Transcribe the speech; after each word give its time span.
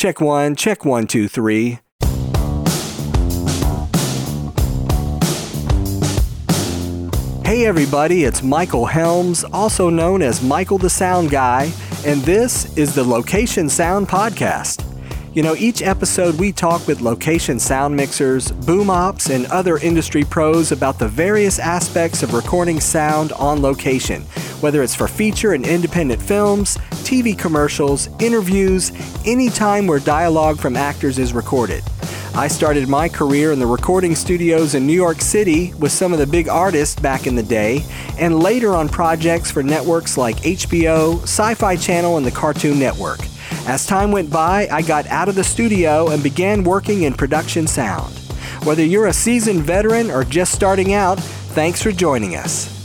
Check 0.00 0.18
one, 0.18 0.56
check 0.56 0.86
one, 0.86 1.06
two, 1.06 1.28
three. 1.28 1.78
Hey 7.44 7.66
everybody, 7.66 8.24
it's 8.24 8.42
Michael 8.42 8.86
Helms, 8.86 9.44
also 9.44 9.90
known 9.90 10.22
as 10.22 10.42
Michael 10.42 10.78
the 10.78 10.88
Sound 10.88 11.28
Guy, 11.28 11.70
and 12.06 12.22
this 12.22 12.74
is 12.78 12.94
the 12.94 13.04
Location 13.04 13.68
Sound 13.68 14.08
Podcast. 14.08 14.86
You 15.34 15.42
know, 15.42 15.54
each 15.54 15.82
episode 15.82 16.40
we 16.40 16.50
talk 16.50 16.86
with 16.86 17.02
location 17.02 17.58
sound 17.58 17.94
mixers, 17.94 18.50
boom 18.50 18.88
ops, 18.88 19.28
and 19.28 19.44
other 19.46 19.76
industry 19.76 20.24
pros 20.24 20.72
about 20.72 20.98
the 20.98 21.08
various 21.08 21.58
aspects 21.58 22.22
of 22.22 22.32
recording 22.32 22.80
sound 22.80 23.32
on 23.32 23.60
location, 23.60 24.24
whether 24.60 24.82
it's 24.82 24.94
for 24.94 25.08
feature 25.08 25.52
and 25.52 25.66
independent 25.66 26.20
films, 26.22 26.76
TV 27.02 27.36
commercials, 27.36 28.08
interviews, 28.20 28.92
any 29.26 29.48
time 29.48 29.86
where 29.86 30.00
dialogue 30.00 30.58
from 30.58 30.76
actors 30.76 31.18
is 31.18 31.32
recorded. 31.32 31.82
I 32.34 32.46
started 32.46 32.88
my 32.88 33.08
career 33.08 33.50
in 33.50 33.58
the 33.58 33.66
recording 33.66 34.14
studios 34.14 34.74
in 34.74 34.86
New 34.86 34.94
York 34.94 35.20
City 35.20 35.74
with 35.74 35.90
some 35.90 36.12
of 36.12 36.20
the 36.20 36.26
big 36.26 36.48
artists 36.48 36.98
back 36.98 37.26
in 37.26 37.34
the 37.34 37.42
day, 37.42 37.84
and 38.18 38.40
later 38.40 38.74
on 38.74 38.88
projects 38.88 39.50
for 39.50 39.62
networks 39.62 40.16
like 40.16 40.36
HBO, 40.36 41.20
Sci 41.22 41.54
Fi 41.54 41.76
Channel, 41.76 42.18
and 42.18 42.24
the 42.24 42.30
Cartoon 42.30 42.78
Network. 42.78 43.18
As 43.66 43.84
time 43.84 44.12
went 44.12 44.30
by, 44.30 44.68
I 44.70 44.82
got 44.82 45.06
out 45.08 45.28
of 45.28 45.34
the 45.34 45.44
studio 45.44 46.10
and 46.10 46.22
began 46.22 46.62
working 46.62 47.02
in 47.02 47.14
production 47.14 47.66
sound. 47.66 48.14
Whether 48.64 48.84
you're 48.84 49.08
a 49.08 49.12
seasoned 49.12 49.62
veteran 49.62 50.10
or 50.10 50.22
just 50.22 50.52
starting 50.52 50.94
out, 50.94 51.18
thanks 51.18 51.82
for 51.82 51.90
joining 51.90 52.36
us. 52.36 52.79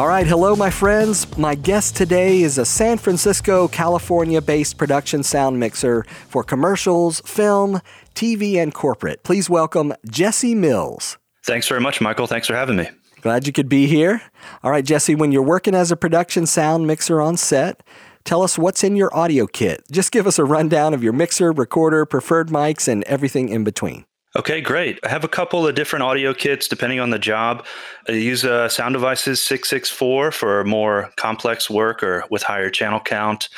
All 0.00 0.08
right, 0.08 0.26
hello, 0.26 0.56
my 0.56 0.70
friends. 0.70 1.36
My 1.36 1.54
guest 1.54 1.94
today 1.94 2.40
is 2.40 2.56
a 2.56 2.64
San 2.64 2.96
Francisco, 2.96 3.68
California 3.68 4.40
based 4.40 4.78
production 4.78 5.22
sound 5.22 5.60
mixer 5.60 6.04
for 6.26 6.42
commercials, 6.42 7.20
film, 7.26 7.82
TV, 8.14 8.56
and 8.56 8.72
corporate. 8.72 9.22
Please 9.24 9.50
welcome 9.50 9.92
Jesse 10.08 10.54
Mills. 10.54 11.18
Thanks 11.44 11.68
very 11.68 11.82
much, 11.82 12.00
Michael. 12.00 12.26
Thanks 12.26 12.46
for 12.46 12.54
having 12.54 12.76
me. 12.76 12.88
Glad 13.20 13.46
you 13.46 13.52
could 13.52 13.68
be 13.68 13.86
here. 13.86 14.22
All 14.62 14.70
right, 14.70 14.86
Jesse, 14.86 15.14
when 15.14 15.32
you're 15.32 15.42
working 15.42 15.74
as 15.74 15.92
a 15.92 15.96
production 15.96 16.46
sound 16.46 16.86
mixer 16.86 17.20
on 17.20 17.36
set, 17.36 17.82
tell 18.24 18.42
us 18.42 18.56
what's 18.56 18.82
in 18.82 18.96
your 18.96 19.14
audio 19.14 19.46
kit. 19.46 19.82
Just 19.92 20.12
give 20.12 20.26
us 20.26 20.38
a 20.38 20.46
rundown 20.46 20.94
of 20.94 21.02
your 21.02 21.12
mixer, 21.12 21.52
recorder, 21.52 22.06
preferred 22.06 22.48
mics, 22.48 22.88
and 22.88 23.04
everything 23.04 23.50
in 23.50 23.64
between. 23.64 24.06
Okay, 24.36 24.60
great. 24.60 25.00
I 25.02 25.08
have 25.08 25.24
a 25.24 25.28
couple 25.28 25.66
of 25.66 25.74
different 25.74 26.04
audio 26.04 26.32
kits 26.32 26.68
depending 26.68 27.00
on 27.00 27.10
the 27.10 27.18
job. 27.18 27.66
I 28.08 28.12
use 28.12 28.44
uh, 28.44 28.68
Sound 28.68 28.92
Devices 28.92 29.42
664 29.42 30.30
for 30.30 30.62
more 30.62 31.10
complex 31.16 31.68
work 31.68 32.00
or 32.04 32.22
with 32.30 32.44
higher 32.44 32.70
channel 32.70 33.00
count. 33.00 33.48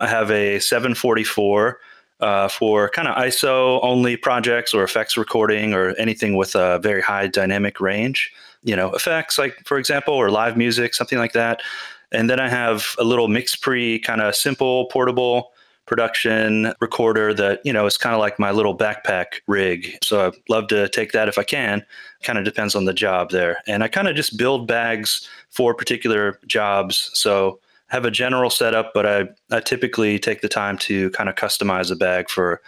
I 0.00 0.08
have 0.08 0.32
a 0.32 0.58
744 0.58 1.78
uh, 2.18 2.48
for 2.48 2.88
kind 2.88 3.06
of 3.06 3.14
ISO 3.16 3.78
only 3.84 4.16
projects 4.16 4.74
or 4.74 4.82
effects 4.82 5.16
recording 5.16 5.74
or 5.74 5.90
anything 5.90 6.36
with 6.36 6.56
a 6.56 6.80
very 6.80 7.02
high 7.02 7.28
dynamic 7.28 7.80
range. 7.80 8.32
You 8.64 8.74
know, 8.74 8.90
effects 8.94 9.38
like, 9.38 9.54
for 9.64 9.78
example, 9.78 10.14
or 10.14 10.30
live 10.30 10.56
music, 10.56 10.94
something 10.94 11.18
like 11.18 11.34
that. 11.34 11.62
And 12.10 12.28
then 12.28 12.40
I 12.40 12.48
have 12.48 12.96
a 12.98 13.04
little 13.04 13.28
MixPre 13.28 14.02
kind 14.02 14.20
of 14.20 14.34
simple, 14.34 14.86
portable 14.86 15.52
production 15.86 16.72
recorder 16.80 17.32
that 17.34 17.60
you 17.64 17.72
know 17.72 17.86
is 17.86 17.96
kind 17.96 18.14
of 18.14 18.20
like 18.20 18.38
my 18.38 18.50
little 18.50 18.76
backpack 18.76 19.40
rig. 19.46 19.96
So 20.02 20.28
i 20.28 20.32
love 20.48 20.68
to 20.68 20.88
take 20.88 21.12
that 21.12 21.28
if 21.28 21.38
i 21.38 21.44
can. 21.44 21.84
Kind 22.22 22.38
of 22.38 22.44
depends 22.44 22.74
on 22.74 22.84
the 22.84 22.94
job 22.94 23.30
there. 23.30 23.58
And 23.66 23.82
i 23.82 23.88
kind 23.88 24.08
of 24.08 24.16
just 24.16 24.36
build 24.36 24.66
bags 24.66 25.28
for 25.50 25.74
particular 25.74 26.38
jobs. 26.46 27.10
So 27.14 27.60
I 27.90 27.94
have 27.94 28.04
a 28.04 28.10
general 28.10 28.50
setup 28.50 28.92
but 28.94 29.06
i, 29.06 29.28
I 29.50 29.60
typically 29.60 30.18
take 30.18 30.40
the 30.40 30.48
time 30.48 30.78
to 30.78 31.10
kind 31.10 31.28
of 31.28 31.34
customize 31.36 31.90
a 31.90 31.96
bag 31.96 32.28
for 32.28 32.60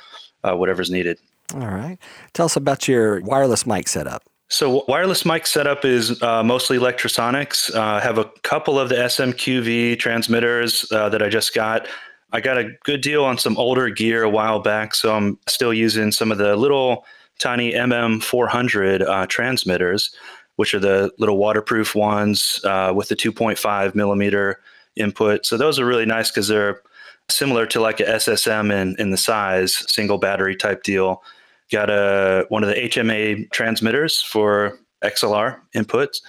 uh, 0.45 0.55
whatever's 0.55 0.91
needed. 0.91 1.19
All 1.55 1.61
right. 1.61 1.99
Tell 2.35 2.47
us 2.47 2.57
about 2.57 2.87
your 2.87 3.21
wireless 3.23 3.67
mic 3.67 3.89
setup. 3.89 4.23
So 4.51 4.85
wireless 4.89 5.27
mic 5.27 5.47
setup 5.47 5.85
is 5.85 6.23
uh, 6.23 6.43
mostly 6.43 6.79
Lectrosonics. 6.79 7.75
Uh, 7.75 7.81
I 7.81 8.01
have 8.01 8.17
a 8.17 8.25
couple 8.43 8.79
of 8.79 8.89
the 8.89 8.95
SMQV 8.95 9.99
transmitters 9.99 10.91
uh, 10.91 11.11
that 11.11 11.23
I 11.23 11.29
just 11.29 11.55
got. 11.55 11.87
I 12.33 12.41
got 12.41 12.59
a 12.59 12.71
good 12.85 13.01
deal 13.01 13.25
on 13.25 13.39
some 13.39 13.57
older 13.57 13.89
gear 13.89 14.23
a 14.23 14.29
while 14.29 14.61
back, 14.61 14.95
so 14.95 15.15
I'm 15.15 15.39
still 15.47 15.73
using 15.73 16.13
some 16.13 16.31
of 16.31 16.39
the 16.39 16.57
little 16.57 17.07
tiny 17.39 17.73
MM400 17.73 19.09
uh, 19.09 19.27
transmitters, 19.27 20.15
which 20.57 20.75
are 20.75 20.81
the 20.81 21.11
little 21.19 21.39
waterproof 21.39 21.95
ones 21.95 22.61
uh, 22.65 22.93
with 22.95 23.09
the 23.09 23.17
2.5 23.17 23.95
millimeter 23.95 24.61
input. 24.97 25.47
So 25.47 25.57
those 25.57 25.79
are 25.79 25.87
really 25.87 26.05
nice 26.05 26.31
because 26.31 26.49
they're 26.49 26.83
similar 27.31 27.67
to 27.67 27.81
like 27.81 28.01
a 28.01 28.05
SSM 28.05 28.73
in, 28.73 28.97
in 28.99 29.11
the 29.11 29.17
size, 29.17 29.85
single 29.91 30.19
battery 30.19 30.57
type 30.57 30.83
deal. 30.83 31.23
Got 31.71 31.91
a 31.91 32.47
one 32.49 32.63
of 32.63 32.69
the 32.69 32.75
HMA 32.77 33.51
transmitters 33.51 34.21
for 34.21 34.79
XLR 35.03 35.59
inputs 35.75 36.21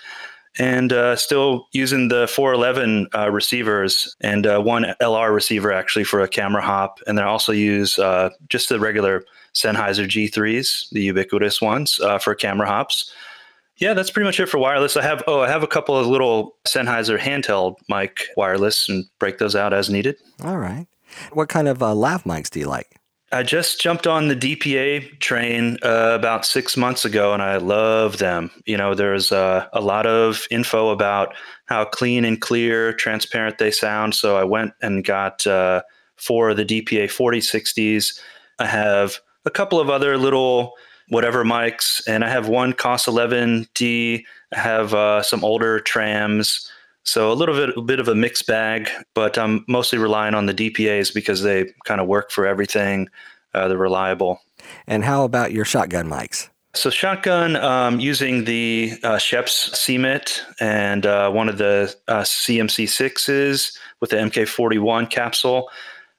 and 0.59 0.91
uh, 0.91 1.15
still 1.15 1.67
using 1.71 2.09
the 2.09 2.27
411 2.27 3.07
uh, 3.15 3.31
receivers 3.31 4.15
and 4.19 4.45
uh, 4.45 4.61
one 4.61 4.93
LR 5.01 5.33
receiver 5.33 5.71
actually 5.71 6.03
for 6.03 6.21
a 6.21 6.27
camera 6.27 6.61
hop. 6.61 6.99
And 7.07 7.17
then 7.17 7.25
I 7.25 7.29
also 7.29 7.53
use 7.53 7.97
uh, 7.97 8.29
just 8.49 8.67
the 8.67 8.79
regular 8.79 9.23
Sennheiser 9.55 10.05
G3s, 10.05 10.89
the 10.91 11.01
ubiquitous 11.01 11.61
ones 11.61 11.99
uh, 12.01 12.19
for 12.19 12.35
camera 12.35 12.67
hops. 12.67 13.11
Yeah, 13.77 13.93
that's 13.93 14.11
pretty 14.11 14.25
much 14.25 14.41
it 14.41 14.47
for 14.47 14.57
wireless. 14.57 14.97
I 14.97 15.03
have 15.03 15.23
oh, 15.25 15.39
I 15.39 15.47
have 15.47 15.63
a 15.63 15.67
couple 15.67 15.97
of 15.97 16.05
little 16.05 16.57
Sennheiser 16.67 17.17
handheld 17.17 17.75
mic 17.87 18.27
wireless 18.35 18.89
and 18.89 19.05
break 19.19 19.37
those 19.37 19.55
out 19.55 19.73
as 19.73 19.89
needed. 19.89 20.17
All 20.43 20.57
right. 20.57 20.85
What 21.31 21.47
kind 21.47 21.69
of 21.69 21.81
uh, 21.81 21.95
lav 21.95 22.25
mics 22.25 22.49
do 22.49 22.59
you 22.59 22.67
like? 22.67 22.98
I 23.31 23.43
just 23.43 23.79
jumped 23.79 24.07
on 24.07 24.27
the 24.27 24.35
DPA 24.35 25.19
train 25.19 25.77
uh, 25.83 26.13
about 26.15 26.45
six 26.45 26.75
months 26.75 27.05
ago, 27.05 27.31
and 27.31 27.43
I 27.43 27.57
love 27.57 28.17
them. 28.17 28.49
You 28.65 28.75
know, 28.75 28.95
there's 28.95 29.31
uh, 29.31 29.67
a 29.71 29.81
lot 29.81 30.07
of 30.07 30.47
info 30.49 30.89
about 30.89 31.35
how 31.65 31.85
clean 31.85 32.25
and 32.25 32.41
clear, 32.41 32.91
transparent 32.93 33.59
they 33.59 33.69
sound. 33.69 34.15
So 34.15 34.37
I 34.37 34.43
went 34.43 34.73
and 34.81 35.03
got 35.03 35.45
uh, 35.45 35.83
four 36.15 36.49
of 36.49 36.57
the 36.57 36.65
DPA 36.65 37.05
4060s. 37.05 38.19
I 38.57 38.65
have 38.65 39.19
a 39.45 39.51
couple 39.51 39.79
of 39.79 39.91
other 39.91 40.17
little 40.17 40.73
whatever 41.09 41.43
mics, 41.43 42.01
and 42.07 42.23
I 42.23 42.29
have 42.29 42.47
one 42.47 42.73
COS 42.73 43.05
11D. 43.05 44.23
I 44.53 44.59
have 44.59 44.95
uh, 44.95 45.21
some 45.21 45.43
older 45.43 45.79
trams. 45.79 46.67
So 47.03 47.31
a 47.31 47.33
little 47.33 47.55
bit, 47.55 47.77
a 47.77 47.81
bit 47.81 47.99
of 47.99 48.07
a 48.07 48.15
mixed 48.15 48.45
bag, 48.45 48.89
but 49.15 49.37
I'm 49.37 49.65
mostly 49.67 49.97
relying 49.97 50.35
on 50.35 50.45
the 50.45 50.53
DPAs 50.53 51.13
because 51.13 51.41
they 51.41 51.71
kind 51.85 51.99
of 52.01 52.07
work 52.07 52.31
for 52.31 52.45
everything. 52.45 53.09
Uh, 53.53 53.67
they're 53.67 53.77
reliable. 53.77 54.41
And 54.87 55.03
how 55.03 55.23
about 55.23 55.51
your 55.51 55.65
shotgun 55.65 56.07
mics? 56.07 56.49
So 56.75 56.91
shotgun, 56.91 57.55
um, 57.55 57.99
using 57.99 58.43
the 58.43 58.93
uh, 59.03 59.17
Schoeps 59.17 59.71
CMIT 59.71 60.39
and 60.59 61.05
uh, 61.05 61.31
one 61.31 61.49
of 61.49 61.57
the 61.57 61.95
uh, 62.07 62.21
CMC6s 62.21 63.75
with 64.01 64.11
the 64.11 64.17
MK41 64.17 65.09
capsule. 65.09 65.69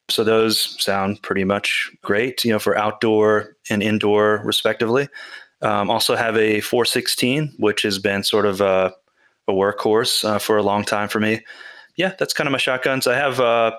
So 0.08 0.24
those 0.24 0.82
sound 0.82 1.22
pretty 1.22 1.44
much 1.44 1.90
great, 2.02 2.44
you 2.44 2.50
know, 2.50 2.58
for 2.58 2.76
outdoor 2.76 3.56
and 3.70 3.80
indoor 3.80 4.42
respectively. 4.44 5.08
Um, 5.62 5.88
also 5.88 6.16
have 6.16 6.36
a 6.36 6.60
416, 6.60 7.54
which 7.58 7.82
has 7.82 7.98
been 7.98 8.24
sort 8.24 8.46
of 8.46 8.60
a 8.60 8.92
a 9.50 9.52
workhorse 9.52 10.24
uh, 10.24 10.38
for 10.38 10.56
a 10.56 10.62
long 10.62 10.84
time 10.84 11.08
for 11.08 11.20
me. 11.20 11.40
Yeah, 11.96 12.14
that's 12.18 12.32
kind 12.32 12.46
of 12.46 12.52
my 12.52 12.58
shotguns. 12.58 13.06
I 13.06 13.16
have 13.16 13.40
uh, 13.40 13.72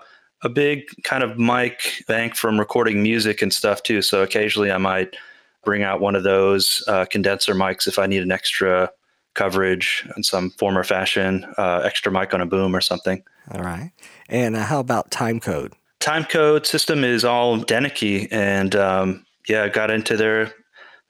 a 0.43 0.49
big 0.49 0.83
kind 1.03 1.23
of 1.23 1.39
mic 1.39 2.03
bank 2.07 2.35
from 2.35 2.59
recording 2.59 3.01
music 3.01 3.41
and 3.41 3.53
stuff 3.53 3.83
too. 3.83 4.01
So 4.01 4.21
occasionally 4.21 4.71
I 4.71 4.77
might 4.77 5.15
bring 5.63 5.83
out 5.83 6.01
one 6.01 6.15
of 6.15 6.23
those 6.23 6.83
uh, 6.87 7.05
condenser 7.05 7.53
mics 7.53 7.87
if 7.87 7.99
I 7.99 8.07
need 8.07 8.23
an 8.23 8.31
extra 8.31 8.91
coverage 9.33 10.07
in 10.17 10.23
some 10.23 10.51
form 10.51 10.77
or 10.77 10.83
fashion, 10.83 11.45
uh, 11.57 11.81
extra 11.83 12.11
mic 12.11 12.33
on 12.33 12.41
a 12.41 12.45
boom 12.45 12.75
or 12.75 12.81
something. 12.81 13.23
All 13.51 13.61
right. 13.61 13.91
And 14.29 14.55
uh, 14.55 14.65
how 14.65 14.79
about 14.79 15.11
time 15.11 15.39
code? 15.39 15.73
Time 15.99 16.25
code 16.25 16.65
system 16.65 17.03
is 17.03 17.23
all 17.23 17.59
Denecke, 17.59 18.27
and 18.31 18.75
um, 18.75 19.25
yeah, 19.47 19.63
I 19.63 19.69
got 19.69 19.91
into 19.91 20.17
their 20.17 20.51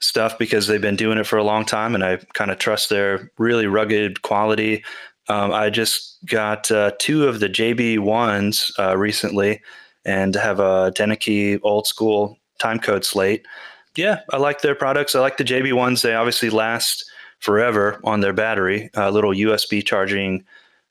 stuff 0.02 0.38
because 0.38 0.66
they've 0.66 0.80
been 0.80 0.96
doing 0.96 1.18
it 1.18 1.26
for 1.26 1.38
a 1.38 1.44
long 1.44 1.64
time 1.64 1.94
and 1.94 2.04
I 2.04 2.16
kind 2.34 2.50
of 2.50 2.58
trust 2.58 2.90
their 2.90 3.30
really 3.38 3.66
rugged 3.66 4.22
quality. 4.22 4.84
Um, 5.28 5.52
I 5.52 5.70
just 5.70 6.18
got 6.26 6.70
uh, 6.70 6.92
two 6.98 7.26
of 7.26 7.40
the 7.40 7.48
JB1s 7.48 8.72
uh, 8.78 8.96
recently 8.96 9.60
and 10.04 10.34
have 10.34 10.58
a 10.58 10.92
Denecke 10.96 11.60
old 11.62 11.86
school 11.86 12.38
time 12.58 12.78
code 12.78 13.04
slate. 13.04 13.46
Yeah, 13.94 14.20
I 14.32 14.38
like 14.38 14.62
their 14.62 14.74
products. 14.74 15.14
I 15.14 15.20
like 15.20 15.36
the 15.36 15.44
JB1s. 15.44 16.02
They 16.02 16.14
obviously 16.14 16.50
last 16.50 17.04
forever 17.38 18.00
on 18.04 18.20
their 18.20 18.32
battery, 18.32 18.90
a 18.94 19.10
little 19.10 19.32
USB 19.32 19.84
charging 19.84 20.44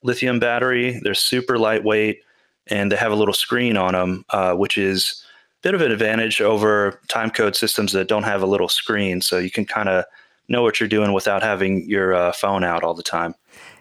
lithium 0.03 0.39
battery. 0.39 0.99
They're 1.03 1.13
super 1.13 1.57
lightweight 1.57 2.21
and 2.67 2.91
they 2.91 2.95
have 2.95 3.11
a 3.11 3.15
little 3.15 3.33
screen 3.33 3.77
on 3.77 3.93
them, 3.93 4.25
uh, 4.29 4.53
which 4.53 4.77
is 4.77 5.20
bit 5.61 5.73
of 5.73 5.81
an 5.81 5.91
advantage 5.91 6.41
over 6.41 6.99
time 7.07 7.29
code 7.29 7.55
systems 7.55 7.91
that 7.93 8.07
don't 8.07 8.23
have 8.23 8.41
a 8.41 8.47
little 8.47 8.69
screen, 8.69 9.21
so 9.21 9.37
you 9.37 9.51
can 9.51 9.65
kind 9.65 9.89
of 9.89 10.05
know 10.47 10.61
what 10.61 10.79
you're 10.79 10.89
doing 10.89 11.13
without 11.13 11.43
having 11.43 11.87
your 11.89 12.13
uh, 12.13 12.31
phone 12.31 12.63
out 12.63 12.83
all 12.83 12.93
the 12.93 13.03
time. 13.03 13.35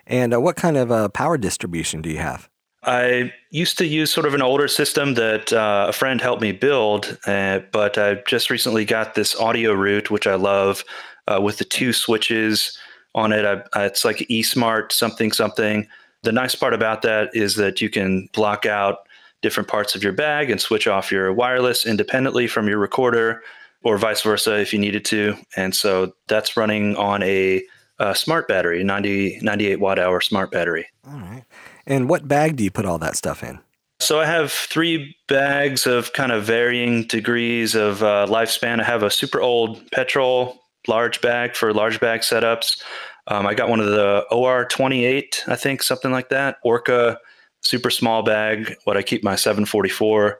And 0.06 0.35
uh, 0.35 0.41
what 0.41 0.56
kind 0.56 0.77
of 0.77 0.91
uh, 0.91 1.09
power 1.09 1.38
distribution 1.38 2.03
do 2.03 2.11
you 2.11 2.19
have? 2.19 2.49
I 2.82 3.32
used 3.50 3.77
to 3.79 3.87
use 3.87 4.11
sort 4.11 4.27
of 4.27 4.32
an 4.32 4.41
older 4.41 4.67
system 4.67 5.15
that 5.15 5.53
uh, 5.53 5.87
a 5.88 5.93
friend 5.93 6.21
helped 6.21 6.41
me 6.41 6.53
build, 6.53 7.19
uh, 7.27 7.61
but 7.73 7.99
I 7.99 8.15
just 8.27 8.49
recently 8.49 8.87
got 8.87 9.15
this 9.15 9.35
Audioroot, 9.35 10.09
which 10.09 10.27
I 10.27 10.37
love, 10.37 10.85
uh, 11.29 11.41
with 11.43 11.59
the 11.59 11.65
two 11.65 11.93
switches 11.93 12.79
on 13.15 13.32
it. 13.32 13.44
I, 13.44 13.85
it's 13.85 14.05
like 14.05 14.19
eSmart 14.31 14.93
something 14.93 15.31
something. 15.31 15.87
The 16.23 16.32
nice 16.32 16.55
part 16.55 16.73
about 16.73 17.03
that 17.03 17.31
is 17.35 17.56
that 17.56 17.81
you 17.81 17.91
can 17.91 18.29
block 18.32 18.65
out 18.65 19.06
different 19.42 19.69
parts 19.69 19.94
of 19.94 20.02
your 20.02 20.12
bag 20.12 20.50
and 20.50 20.60
switch 20.60 20.87
off 20.87 21.10
your 21.10 21.32
wireless 21.32 21.87
independently 21.87 22.46
from 22.46 22.69
your 22.69 22.78
recorder, 22.78 23.42
or 23.82 23.98
vice 23.98 24.22
versa 24.22 24.58
if 24.60 24.72
you 24.72 24.78
needed 24.78 25.04
to. 25.06 25.37
And 25.56 25.75
so 25.75 26.12
that's 26.28 26.56
running 26.56 26.96
on 26.96 27.22
a, 27.22 27.62
a 27.98 28.14
smart 28.14 28.48
battery, 28.48 28.84
90, 28.84 29.40
98 29.42 29.81
watt 29.81 29.98
hour 29.98 30.20
smart 30.20 30.50
battery. 30.50 30.87
All 31.06 31.19
right. 31.19 31.44
And 31.87 32.08
what 32.08 32.28
bag 32.28 32.56
do 32.56 32.64
you 32.64 32.70
put 32.70 32.84
all 32.84 32.98
that 32.98 33.16
stuff 33.16 33.42
in? 33.42 33.58
So 34.00 34.19
I 34.19 34.26
have 34.26 34.50
three 34.50 35.14
bags 35.28 35.86
of 35.86 36.12
kind 36.14 36.32
of 36.32 36.44
varying 36.44 37.04
degrees 37.04 37.75
of 37.75 38.02
uh, 38.02 38.26
lifespan. 38.28 38.81
I 38.81 38.84
have 38.84 39.02
a 39.02 39.10
super 39.10 39.40
old 39.40 39.90
petrol 39.90 40.60
large 40.88 41.20
bag 41.20 41.54
for 41.54 41.75
large 41.75 42.00
bag 42.00 42.20
setups. 42.20 42.82
Um, 43.26 43.46
I 43.46 43.54
got 43.54 43.69
one 43.69 43.81
of 43.81 43.86
the 43.86 44.25
OR28, 44.32 45.48
I 45.48 45.56
think, 45.56 45.82
something 45.82 46.10
like 46.10 46.31
that. 46.31 46.56
Orca 46.64 47.19
super 47.62 47.90
small 47.90 48.22
bag, 48.22 48.76
what 48.84 48.96
I 48.96 49.02
keep 49.02 49.22
my 49.22 49.36
744 49.36 50.38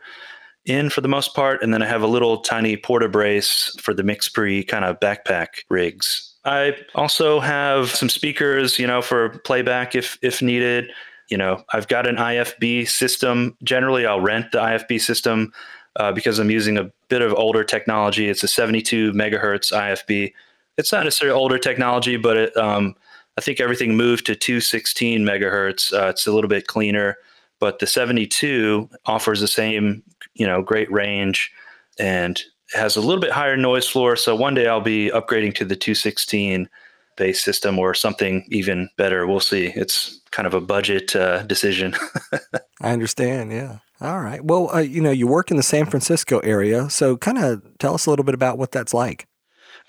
in 0.67 0.91
for 0.91 1.01
the 1.01 1.09
most 1.09 1.35
part. 1.35 1.63
And 1.63 1.73
then 1.73 1.83
I 1.83 1.87
have 1.87 2.03
a 2.03 2.07
little 2.07 2.39
tiny 2.39 2.77
porta 2.77 3.09
brace 3.09 3.75
for 3.81 3.95
the 3.95 4.03
MixPre 4.03 4.67
kind 4.67 4.85
of 4.85 5.01
backpack 5.01 5.63
rigs. 5.69 6.35
I 6.45 6.77
also 6.95 7.41
have 7.41 7.91
some 7.91 8.09
speakers, 8.09 8.79
you 8.79 8.87
know, 8.87 9.03
for 9.03 9.41
playback 9.41 9.95
if 9.95 10.19
if 10.23 10.41
needed 10.41 10.91
you 11.31 11.39
know, 11.39 11.63
I've 11.73 11.89
got 11.89 12.07
an 12.07 12.17
IFB 12.17 12.89
system. 12.89 13.57
Generally, 13.63 14.05
I'll 14.05 14.21
rent 14.21 14.53
the 14.53 14.59
IFB 14.59 15.01
system 15.01 15.53
uh, 15.97 16.13
because 16.13 16.39
I'm 16.39 16.51
using 16.51 16.77
a 16.77 16.91
bit 17.09 17.23
of 17.23 17.33
older 17.33 17.65
technology. 17.65 18.29
It's 18.29 18.43
a 18.43 18.49
72 18.49 19.13
megahertz 19.13 19.73
IFB. 19.73 20.33
It's 20.77 20.93
not 20.93 21.05
necessarily 21.05 21.39
older 21.39 21.59
technology, 21.59 22.17
but 22.17 22.37
it, 22.37 22.57
um, 22.57 22.97
I 23.39 23.41
think 23.41 23.61
everything 23.61 23.97
moved 23.97 24.27
to 24.27 24.35
216 24.35 25.23
megahertz. 25.23 25.93
Uh, 25.93 26.09
it's 26.09 26.27
a 26.27 26.33
little 26.33 26.49
bit 26.49 26.67
cleaner, 26.67 27.17
but 27.59 27.79
the 27.79 27.87
72 27.87 28.89
offers 29.07 29.41
the 29.41 29.49
same, 29.49 30.03
you 30.35 30.47
know, 30.47 30.63
great 30.63 30.91
range 30.93 31.51
and 31.99 32.43
has 32.73 32.97
a 32.97 33.01
little 33.01 33.21
bit 33.21 33.33
higher 33.33 33.57
noise 33.57 33.89
floor. 33.89 34.17
So 34.17 34.35
one 34.37 34.55
day 34.55 34.67
I'll 34.67 34.81
be 34.81 35.11
upgrading 35.11 35.55
to 35.57 35.65
the 35.65 35.77
216 35.77 36.69
based 37.17 37.45
system 37.45 37.79
or 37.79 37.95
something 37.95 38.47
even 38.51 38.89
better. 38.97 39.27
We'll 39.27 39.41
see. 39.41 39.67
It's 39.67 40.21
kind 40.31 40.47
of 40.47 40.55
a 40.55 40.61
budget 40.61 41.15
uh, 41.15 41.43
decision. 41.43 41.95
I 42.81 42.93
understand. 42.93 43.53
Yeah. 43.53 43.79
All 44.01 44.21
right. 44.21 44.43
Well, 44.43 44.75
uh, 44.75 44.79
you 44.79 45.03
know, 45.03 45.11
you 45.11 45.27
work 45.27 45.51
in 45.51 45.57
the 45.59 45.63
San 45.63 45.87
Francisco 45.87 46.39
area, 46.39 46.89
so 46.89 47.19
kind 47.19 47.39
of 47.39 47.63
tell 47.79 47.95
us 47.95 48.07
a 48.07 48.11
little 48.11 48.25
bit 48.25 48.35
about 48.35 48.57
what 48.57 48.73
that's 48.73 48.95
like. 48.95 49.27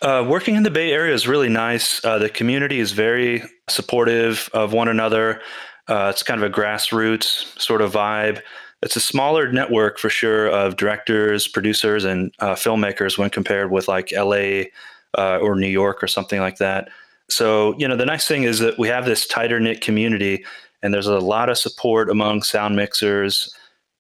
Uh, 0.02 0.26
working 0.28 0.56
in 0.56 0.64
the 0.64 0.72
Bay 0.72 0.92
Area 0.92 1.14
is 1.14 1.28
really 1.28 1.50
nice. 1.50 2.04
Uh, 2.04 2.18
the 2.18 2.30
community 2.30 2.80
is 2.80 2.92
very 2.92 3.44
supportive 3.70 4.50
of 4.54 4.74
one 4.74 4.88
another. 4.88 5.42
Uh, 5.88 6.10
it's 6.12 6.24
kind 6.24 6.42
of 6.42 6.50
a 6.50 6.54
grassroots 6.54 7.60
sort 7.60 7.82
of 7.82 7.94
vibe. 7.94 8.42
It's 8.82 8.96
a 8.96 9.02
smaller 9.02 9.52
network 9.52 10.00
for 10.00 10.10
sure 10.10 10.48
of 10.48 10.76
directors, 10.76 11.48
producers, 11.48 12.04
and 12.04 12.34
uh, 12.40 12.56
filmmakers 12.56 13.18
when 13.18 13.30
compared 13.30 13.70
with 13.70 13.88
like 13.88 14.12
LA 14.12 14.64
or 15.18 15.56
New 15.56 15.68
York 15.68 16.02
or 16.02 16.08
something 16.08 16.40
like 16.40 16.58
that. 16.58 16.90
So, 17.30 17.76
you 17.78 17.88
know, 17.88 17.96
the 17.96 18.06
nice 18.06 18.28
thing 18.28 18.44
is 18.44 18.60
that 18.60 18.80
we 18.80 18.88
have 18.88 19.06
this 19.06 19.28
tighter 19.28 19.60
knit 19.60 19.82
community 19.82 20.44
and 20.82 20.94
there's 20.94 21.08
a 21.08 21.20
lot 21.20 21.50
of 21.50 21.58
support 21.58 22.10
among 22.10 22.44
sound 22.44 22.76
mixers. 22.76 23.54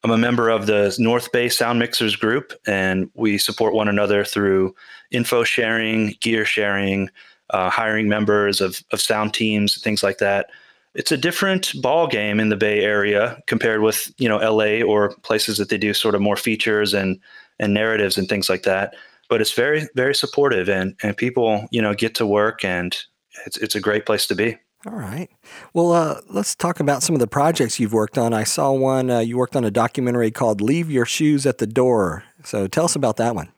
I'm 0.03 0.11
a 0.11 0.17
member 0.17 0.49
of 0.49 0.65
the 0.65 0.95
North 0.97 1.31
Bay 1.31 1.47
Sound 1.47 1.77
Mixers 1.77 2.15
group, 2.15 2.53
and 2.65 3.09
we 3.13 3.37
support 3.37 3.75
one 3.75 3.87
another 3.87 4.25
through 4.25 4.73
info 5.11 5.43
sharing, 5.43 6.15
gear 6.21 6.45
sharing, 6.45 7.09
uh, 7.51 7.69
hiring 7.69 8.07
members 8.09 8.61
of, 8.61 8.81
of 8.91 9.01
sound 9.01 9.33
teams, 9.33 9.81
things 9.81 10.03
like 10.03 10.17
that. 10.19 10.49
It's 10.93 11.11
a 11.11 11.17
different 11.17 11.73
ball 11.81 12.07
game 12.07 12.39
in 12.39 12.49
the 12.49 12.57
Bay 12.57 12.81
Area 12.81 13.41
compared 13.47 13.81
with 13.81 14.11
you 14.17 14.27
know 14.27 14.37
LA 14.37 14.81
or 14.81 15.15
places 15.21 15.57
that 15.57 15.69
they 15.69 15.77
do 15.77 15.93
sort 15.93 16.15
of 16.15 16.21
more 16.21 16.35
features 16.35 16.93
and 16.93 17.19
and 17.59 17.73
narratives 17.73 18.17
and 18.17 18.27
things 18.27 18.49
like 18.49 18.63
that. 18.63 18.95
But 19.29 19.39
it's 19.39 19.53
very 19.53 19.87
very 19.95 20.15
supportive, 20.15 20.67
and 20.69 20.95
and 21.01 21.15
people 21.15 21.65
you 21.71 21.81
know 21.81 21.93
get 21.93 22.15
to 22.15 22.25
work 22.25 22.65
and 22.65 22.97
it's 23.45 23.57
it's 23.57 23.75
a 23.75 23.79
great 23.79 24.05
place 24.05 24.27
to 24.27 24.35
be. 24.35 24.57
All 24.87 24.93
right. 24.93 25.29
Well, 25.73 25.91
uh, 25.91 26.21
let's 26.27 26.55
talk 26.55 26.79
about 26.79 27.03
some 27.03 27.15
of 27.15 27.19
the 27.19 27.27
projects 27.27 27.79
you've 27.79 27.93
worked 27.93 28.17
on. 28.17 28.33
I 28.33 28.43
saw 28.43 28.71
one, 28.71 29.11
uh, 29.11 29.19
you 29.19 29.37
worked 29.37 29.55
on 29.55 29.63
a 29.63 29.69
documentary 29.69 30.31
called 30.31 30.59
Leave 30.59 30.89
Your 30.89 31.05
Shoes 31.05 31.45
at 31.45 31.59
the 31.59 31.67
Door. 31.67 32.23
So 32.43 32.65
tell 32.65 32.85
us 32.85 32.95
about 32.95 33.17
that 33.17 33.35
one. 33.35 33.51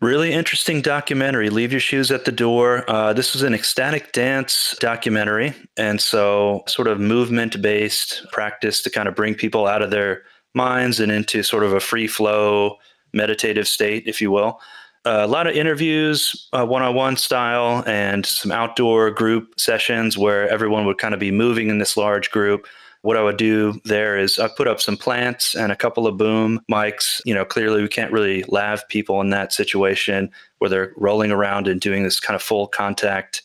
Really 0.00 0.32
interesting 0.32 0.82
documentary, 0.82 1.48
Leave 1.48 1.72
Your 1.72 1.80
Shoes 1.80 2.10
at 2.10 2.26
the 2.26 2.32
Door. 2.32 2.88
Uh, 2.88 3.14
this 3.14 3.32
was 3.32 3.42
an 3.42 3.54
ecstatic 3.54 4.12
dance 4.12 4.76
documentary. 4.78 5.54
And 5.78 6.00
so, 6.00 6.62
sort 6.66 6.86
of 6.86 7.00
movement 7.00 7.62
based 7.62 8.26
practice 8.30 8.82
to 8.82 8.90
kind 8.90 9.08
of 9.08 9.14
bring 9.14 9.34
people 9.34 9.66
out 9.66 9.80
of 9.80 9.90
their 9.90 10.22
minds 10.54 11.00
and 11.00 11.10
into 11.10 11.42
sort 11.42 11.64
of 11.64 11.72
a 11.72 11.80
free 11.80 12.06
flow 12.06 12.76
meditative 13.14 13.66
state, 13.66 14.04
if 14.06 14.20
you 14.20 14.30
will 14.30 14.60
a 15.06 15.26
lot 15.26 15.46
of 15.46 15.54
interviews, 15.54 16.48
one 16.52 16.82
on 16.82 16.94
one 16.94 17.16
style, 17.16 17.84
and 17.86 18.26
some 18.26 18.50
outdoor 18.50 19.10
group 19.10 19.58
sessions 19.58 20.18
where 20.18 20.48
everyone 20.48 20.84
would 20.84 20.98
kind 20.98 21.14
of 21.14 21.20
be 21.20 21.30
moving 21.30 21.68
in 21.68 21.78
this 21.78 21.96
large 21.96 22.30
group. 22.30 22.66
What 23.06 23.16
I 23.16 23.22
would 23.22 23.36
do 23.36 23.80
there 23.84 24.18
is 24.18 24.40
I 24.40 24.48
put 24.48 24.66
up 24.66 24.80
some 24.80 24.96
plants 24.96 25.54
and 25.54 25.70
a 25.70 25.76
couple 25.76 26.08
of 26.08 26.16
boom 26.16 26.60
mics. 26.68 27.20
You 27.24 27.34
know, 27.34 27.44
clearly 27.44 27.80
we 27.80 27.86
can't 27.86 28.10
really 28.10 28.42
lav 28.48 28.82
people 28.88 29.20
in 29.20 29.30
that 29.30 29.52
situation 29.52 30.28
where 30.58 30.68
they're 30.68 30.92
rolling 30.96 31.30
around 31.30 31.68
and 31.68 31.80
doing 31.80 32.02
this 32.02 32.18
kind 32.18 32.34
of 32.34 32.42
full 32.42 32.66
contact 32.66 33.42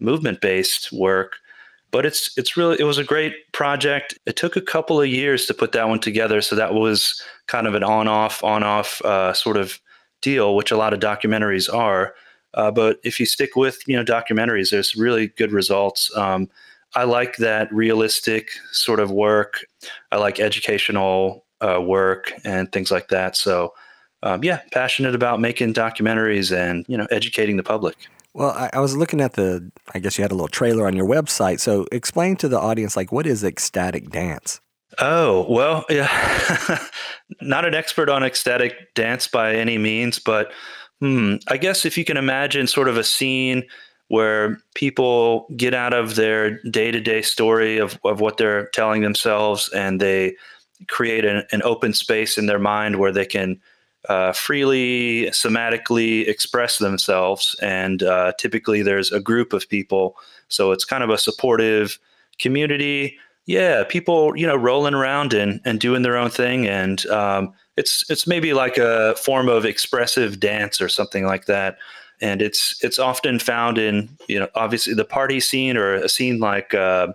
movement 0.00 0.40
based 0.40 0.90
work. 0.92 1.34
But 1.90 2.06
it's 2.06 2.30
it's 2.38 2.56
really 2.56 2.80
it 2.80 2.84
was 2.84 2.96
a 2.96 3.04
great 3.04 3.34
project. 3.52 4.18
It 4.24 4.36
took 4.36 4.56
a 4.56 4.62
couple 4.62 4.98
of 4.98 5.08
years 5.08 5.44
to 5.44 5.52
put 5.52 5.72
that 5.72 5.90
one 5.90 6.00
together, 6.00 6.40
so 6.40 6.56
that 6.56 6.72
was 6.72 7.22
kind 7.48 7.66
of 7.66 7.74
an 7.74 7.84
on 7.84 8.08
off 8.08 8.42
on 8.42 8.62
off 8.62 9.02
uh, 9.02 9.34
sort 9.34 9.58
of 9.58 9.78
deal, 10.22 10.56
which 10.56 10.70
a 10.70 10.78
lot 10.78 10.94
of 10.94 11.00
documentaries 11.00 11.70
are. 11.70 12.14
Uh, 12.54 12.70
but 12.70 12.96
if 13.04 13.20
you 13.20 13.26
stick 13.26 13.56
with 13.56 13.86
you 13.86 13.94
know 13.94 14.04
documentaries, 14.06 14.70
there's 14.70 14.96
really 14.96 15.26
good 15.26 15.52
results. 15.52 16.10
Um, 16.16 16.48
I 16.94 17.04
like 17.04 17.36
that 17.36 17.72
realistic 17.72 18.50
sort 18.72 19.00
of 19.00 19.10
work. 19.10 19.64
I 20.10 20.16
like 20.16 20.40
educational 20.40 21.44
uh, 21.60 21.80
work 21.80 22.32
and 22.44 22.70
things 22.70 22.90
like 22.90 23.08
that. 23.08 23.36
So 23.36 23.72
um, 24.22 24.44
yeah, 24.44 24.60
passionate 24.72 25.14
about 25.14 25.40
making 25.40 25.74
documentaries 25.74 26.56
and 26.56 26.84
you 26.88 26.96
know 26.96 27.06
educating 27.10 27.56
the 27.56 27.62
public. 27.62 27.96
Well, 28.34 28.50
I, 28.50 28.70
I, 28.72 28.80
was 28.80 28.96
looking 28.96 29.20
at 29.20 29.34
the. 29.34 29.70
I 29.94 29.98
guess 29.98 30.16
you 30.16 30.22
had 30.22 30.30
a 30.30 30.34
little 30.34 30.48
trailer 30.48 30.86
on 30.86 30.96
your 30.96 31.06
website. 31.06 31.60
So 31.60 31.86
explain 31.92 32.36
to 32.36 32.48
the 32.48 32.58
audience 32.58 32.96
like 32.96 33.12
what 33.12 33.26
is 33.26 33.44
ecstatic 33.44 34.10
dance. 34.10 34.60
Oh, 34.98 35.46
well, 35.48 35.84
yeah. 35.90 36.78
Not 37.40 37.64
an 37.64 37.74
expert 37.74 38.08
on 38.08 38.22
ecstatic 38.22 38.94
dance 38.94 39.26
by 39.26 39.54
any 39.54 39.78
means, 39.78 40.18
but 40.18 40.52
hmm, 41.00 41.36
I 41.48 41.56
guess 41.56 41.84
if 41.84 41.96
you 41.96 42.04
can 42.04 42.16
imagine 42.16 42.66
sort 42.66 42.88
of 42.88 42.96
a 42.96 43.04
scene 43.04 43.64
where 44.12 44.60
people 44.74 45.46
get 45.56 45.72
out 45.72 45.94
of 45.94 46.16
their 46.16 46.62
day 46.64 46.90
to 46.90 47.00
day 47.00 47.22
story 47.22 47.78
of, 47.78 47.98
of 48.04 48.20
what 48.20 48.36
they're 48.36 48.66
telling 48.74 49.00
themselves 49.00 49.70
and 49.70 50.02
they 50.02 50.36
create 50.86 51.24
an, 51.24 51.42
an 51.50 51.62
open 51.64 51.94
space 51.94 52.36
in 52.36 52.44
their 52.44 52.58
mind 52.58 52.96
where 52.96 53.10
they 53.10 53.24
can 53.24 53.58
uh, 54.10 54.30
freely, 54.32 55.30
somatically 55.30 56.28
express 56.28 56.76
themselves. 56.76 57.56
And 57.62 58.02
uh, 58.02 58.34
typically 58.38 58.82
there's 58.82 59.10
a 59.10 59.18
group 59.18 59.54
of 59.54 59.66
people. 59.70 60.14
So 60.48 60.72
it's 60.72 60.84
kind 60.84 61.02
of 61.02 61.08
a 61.08 61.16
supportive 61.16 61.98
community 62.38 63.16
yeah, 63.46 63.82
people, 63.82 64.36
you 64.36 64.46
know, 64.46 64.54
rolling 64.54 64.94
around 64.94 65.34
and, 65.34 65.60
and 65.64 65.80
doing 65.80 66.02
their 66.02 66.16
own 66.16 66.30
thing. 66.30 66.66
And 66.68 67.04
um, 67.06 67.52
it's 67.76 68.08
it's 68.08 68.26
maybe 68.26 68.52
like 68.52 68.78
a 68.78 69.16
form 69.16 69.48
of 69.48 69.64
expressive 69.64 70.38
dance 70.38 70.80
or 70.80 70.88
something 70.88 71.24
like 71.24 71.46
that. 71.46 71.76
And 72.22 72.40
it's 72.40 72.82
it's 72.82 72.98
often 72.98 73.38
found 73.38 73.76
in, 73.76 74.08
you 74.28 74.38
know, 74.38 74.48
obviously 74.54 74.94
the 74.94 75.04
party 75.04 75.40
scene 75.40 75.76
or 75.76 75.94
a 75.94 76.08
scene 76.08 76.38
like 76.38 76.72
uh, 76.72 77.08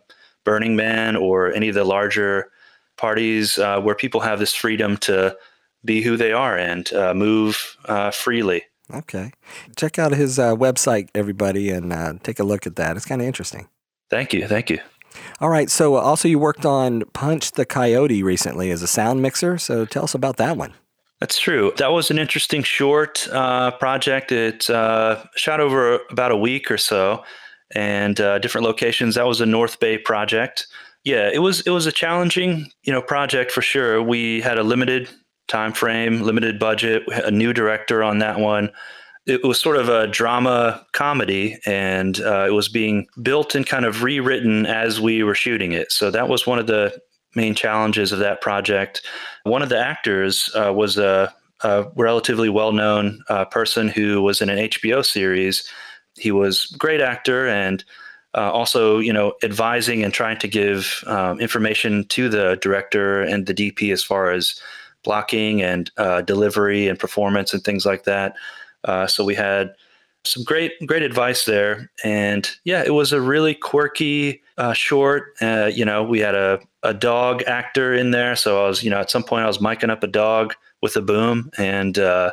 Burning 0.43 0.75
Man 0.75 1.15
or 1.15 1.51
any 1.53 1.69
of 1.69 1.75
the 1.75 1.83
larger 1.83 2.51
parties 2.97 3.57
uh, 3.57 3.79
where 3.81 3.95
people 3.95 4.19
have 4.21 4.37
this 4.37 4.53
freedom 4.53 4.97
to 4.97 5.35
be 5.85 6.01
who 6.01 6.17
they 6.17 6.33
are 6.33 6.57
and 6.57 6.91
uh, 6.93 7.13
move 7.13 7.77
uh, 7.85 8.11
freely. 8.11 8.63
Okay. 8.93 9.31
Check 9.75 9.99
out 9.99 10.11
his 10.13 10.39
uh, 10.39 10.55
website, 10.55 11.09
everybody, 11.13 11.69
and 11.69 11.91
uh, 11.91 12.13
take 12.23 12.39
a 12.39 12.43
look 12.43 12.65
at 12.65 12.75
that. 12.77 12.95
It's 12.95 13.05
kind 13.05 13.21
of 13.21 13.27
interesting. 13.27 13.67
Thank 14.09 14.33
you. 14.33 14.47
Thank 14.47 14.69
you. 14.69 14.79
All 15.41 15.49
right. 15.49 15.69
So, 15.69 15.95
also, 15.95 16.27
you 16.27 16.39
worked 16.39 16.65
on 16.65 17.03
Punch 17.13 17.53
the 17.53 17.65
Coyote 17.65 18.23
recently 18.23 18.71
as 18.71 18.81
a 18.81 18.87
sound 18.87 19.21
mixer. 19.21 19.57
So, 19.57 19.85
tell 19.85 20.03
us 20.03 20.15
about 20.15 20.37
that 20.37 20.57
one. 20.57 20.73
That's 21.19 21.39
true. 21.39 21.74
That 21.77 21.91
was 21.91 22.12
an 22.12 22.19
interesting 22.19 22.62
short 22.62 23.27
uh, 23.31 23.71
project. 23.71 24.31
It 24.31 24.69
uh, 24.69 25.24
shot 25.36 25.59
over 25.59 26.00
about 26.12 26.31
a 26.31 26.38
week 26.38 26.69
or 26.69 26.77
so 26.77 27.24
and 27.74 28.19
uh, 28.19 28.39
different 28.39 28.65
locations. 28.65 29.15
That 29.15 29.25
was 29.25 29.41
a 29.41 29.45
North 29.45 29.79
Bay 29.79 29.97
project. 29.97 30.67
Yeah, 31.03 31.29
it 31.33 31.39
was 31.39 31.62
it 31.62 31.71
was 31.71 31.86
a 31.86 31.91
challenging, 31.91 32.69
you 32.83 32.93
know, 32.93 33.01
project 33.01 33.51
for 33.51 33.62
sure. 33.62 34.01
We 34.01 34.41
had 34.41 34.59
a 34.59 34.63
limited 34.63 35.09
time 35.47 35.74
frame, 35.74 36.21
limited 36.21 36.59
budget, 36.59 37.03
a 37.07 37.31
new 37.31 37.53
director 37.53 38.03
on 38.03 38.19
that 38.19 38.39
one. 38.39 38.69
It 39.25 39.43
was 39.43 39.59
sort 39.59 39.77
of 39.77 39.89
a 39.89 40.07
drama 40.07 40.86
comedy, 40.93 41.57
and 41.65 42.19
uh, 42.21 42.45
it 42.47 42.53
was 42.53 42.69
being 42.69 43.07
built 43.21 43.55
and 43.55 43.65
kind 43.65 43.86
of 43.86 44.03
rewritten 44.03 44.65
as 44.65 45.01
we 45.01 45.24
were 45.24 45.36
shooting 45.36 45.71
it. 45.71 45.91
So 45.91 46.12
that 46.12 46.29
was 46.29 46.45
one 46.45 46.59
of 46.59 46.67
the 46.67 46.97
main 47.36 47.55
challenges 47.55 48.12
of 48.12 48.19
that 48.19 48.41
project. 48.41 49.01
One 49.43 49.62
of 49.62 49.69
the 49.69 49.79
actors 49.79 50.50
uh, 50.55 50.74
was 50.74 50.98
a, 50.98 51.34
a, 51.63 51.86
relatively 51.96 52.50
well-known 52.50 53.24
uh, 53.29 53.46
person 53.46 53.88
who 53.88 54.22
was 54.22 54.41
in 54.41 54.50
an 54.50 54.57
HBO 54.57 55.05
series. 55.05 55.67
He 56.17 56.31
was 56.31 56.72
a 56.74 56.77
great 56.77 57.01
actor 57.01 57.48
and 57.48 57.84
uh, 58.36 58.51
also, 58.51 59.00
you 59.00 59.13
know, 59.13 59.34
advising 59.43 60.03
and 60.03 60.13
trying 60.13 60.38
to 60.38 60.48
give 60.48 61.03
um, 61.07 61.39
information 61.39 62.05
to 62.10 62.29
the 62.29 62.57
director 62.62 63.22
and 63.22 63.46
the 63.46 63.53
DP 63.53 63.91
as 63.91 64.03
far 64.03 64.31
as 64.31 64.60
blocking 65.03 65.62
and 65.62 65.89
uh, 65.98 66.22
delivery 66.22 66.88
and 66.88 67.00
performance 67.00 67.53
and 67.53 67.63
things 67.63 67.86
like 67.86 68.03
that. 68.03 68.36
Uh, 68.84 69.07
so 69.07 69.24
we 69.24 69.34
had 69.34 69.74
some 70.29 70.43
great 70.43 70.74
great 70.86 71.03
advice 71.03 71.46
there, 71.46 71.91
and 72.03 72.50
yeah, 72.63 72.84
it 72.86 72.93
was 72.93 73.13
a 73.13 73.22
really 73.22 73.53
quirky 73.53 74.41
uh, 74.57 74.74
short. 74.74 75.34
Uh, 75.41 75.69
you 75.74 75.86
know, 75.86 76.03
we 76.03 76.19
had 76.19 76.36
a 76.36 76.60
a 76.84 76.93
dog 76.93 77.43
actor 77.43 77.93
in 77.93 78.12
there, 78.12 78.36
so 78.36 78.63
I 78.63 78.67
was 78.67 78.84
you 78.84 78.89
know 78.89 79.00
at 79.00 79.12
some 79.12 79.24
point 79.24 79.43
I 79.43 79.48
was 79.48 79.60
miking 79.60 79.89
up 79.89 80.03
a 80.03 80.07
dog 80.07 80.53
with 80.81 80.96
a 80.96 81.01
boom 81.01 81.50
and 81.57 81.98
uh, 81.98 82.31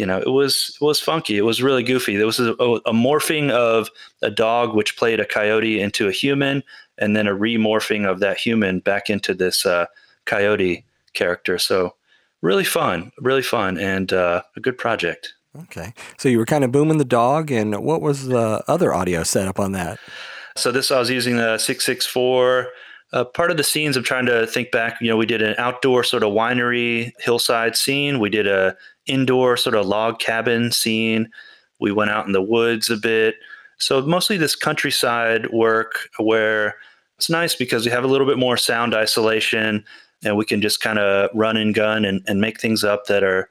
you 0.00 0.06
know, 0.06 0.18
it 0.18 0.30
was 0.30 0.76
it 0.80 0.84
was 0.84 1.00
funky. 1.00 1.36
It 1.36 1.42
was 1.42 1.62
really 1.62 1.82
goofy. 1.82 2.16
There 2.16 2.26
was 2.26 2.40
a, 2.40 2.52
a, 2.52 2.92
morphing 2.92 3.50
of 3.50 3.90
a 4.22 4.30
dog 4.30 4.74
which 4.74 4.96
played 4.96 5.20
a 5.20 5.26
coyote 5.26 5.80
into 5.80 6.08
a 6.08 6.12
human, 6.12 6.62
and 6.98 7.16
then 7.16 7.26
a 7.26 7.34
remorphing 7.34 8.08
of 8.08 8.20
that 8.20 8.38
human 8.38 8.80
back 8.80 9.10
into 9.10 9.34
this 9.34 9.66
uh, 9.66 9.86
coyote 10.26 10.84
character. 11.12 11.58
So 11.58 11.96
really 12.40 12.64
fun, 12.64 13.12
really 13.18 13.42
fun, 13.42 13.78
and 13.78 14.12
uh, 14.12 14.42
a 14.56 14.60
good 14.60 14.78
project. 14.78 15.34
Okay, 15.58 15.92
so 16.16 16.28
you 16.28 16.38
were 16.38 16.46
kind 16.46 16.62
of 16.62 16.70
booming 16.70 16.98
the 16.98 17.04
dog, 17.04 17.50
and 17.50 17.76
what 17.82 18.00
was 18.00 18.26
the 18.26 18.62
other 18.68 18.94
audio 18.94 19.24
setup 19.24 19.58
on 19.58 19.72
that? 19.72 19.98
So 20.56 20.70
this 20.70 20.90
I 20.90 20.98
was 20.98 21.10
using 21.10 21.36
the 21.36 21.58
six 21.58 21.84
six 21.84 22.06
four. 22.06 22.68
Uh, 23.12 23.24
part 23.24 23.50
of 23.50 23.56
the 23.56 23.64
scenes 23.64 23.96
I'm 23.96 24.04
trying 24.04 24.26
to 24.26 24.46
think 24.46 24.70
back. 24.70 25.00
You 25.00 25.08
know, 25.08 25.16
we 25.16 25.26
did 25.26 25.42
an 25.42 25.56
outdoor 25.58 26.04
sort 26.04 26.22
of 26.22 26.32
winery 26.32 27.10
hillside 27.18 27.76
scene. 27.76 28.20
We 28.20 28.30
did 28.30 28.46
a 28.46 28.76
indoor 29.06 29.56
sort 29.56 29.74
of 29.74 29.86
log 29.86 30.20
cabin 30.20 30.70
scene. 30.70 31.28
We 31.80 31.90
went 31.90 32.12
out 32.12 32.26
in 32.26 32.32
the 32.32 32.42
woods 32.42 32.88
a 32.88 32.96
bit. 32.96 33.34
So 33.78 34.00
mostly 34.02 34.36
this 34.36 34.54
countryside 34.54 35.50
work 35.50 36.08
where 36.18 36.76
it's 37.16 37.30
nice 37.30 37.56
because 37.56 37.84
we 37.84 37.90
have 37.90 38.04
a 38.04 38.08
little 38.08 38.26
bit 38.26 38.38
more 38.38 38.56
sound 38.56 38.94
isolation 38.94 39.84
and 40.22 40.36
we 40.36 40.44
can 40.44 40.60
just 40.60 40.80
kind 40.80 40.98
of 40.98 41.30
run 41.34 41.56
and 41.56 41.74
gun 41.74 42.04
and, 42.04 42.22
and 42.28 42.40
make 42.40 42.60
things 42.60 42.84
up 42.84 43.06
that 43.06 43.24
are 43.24 43.48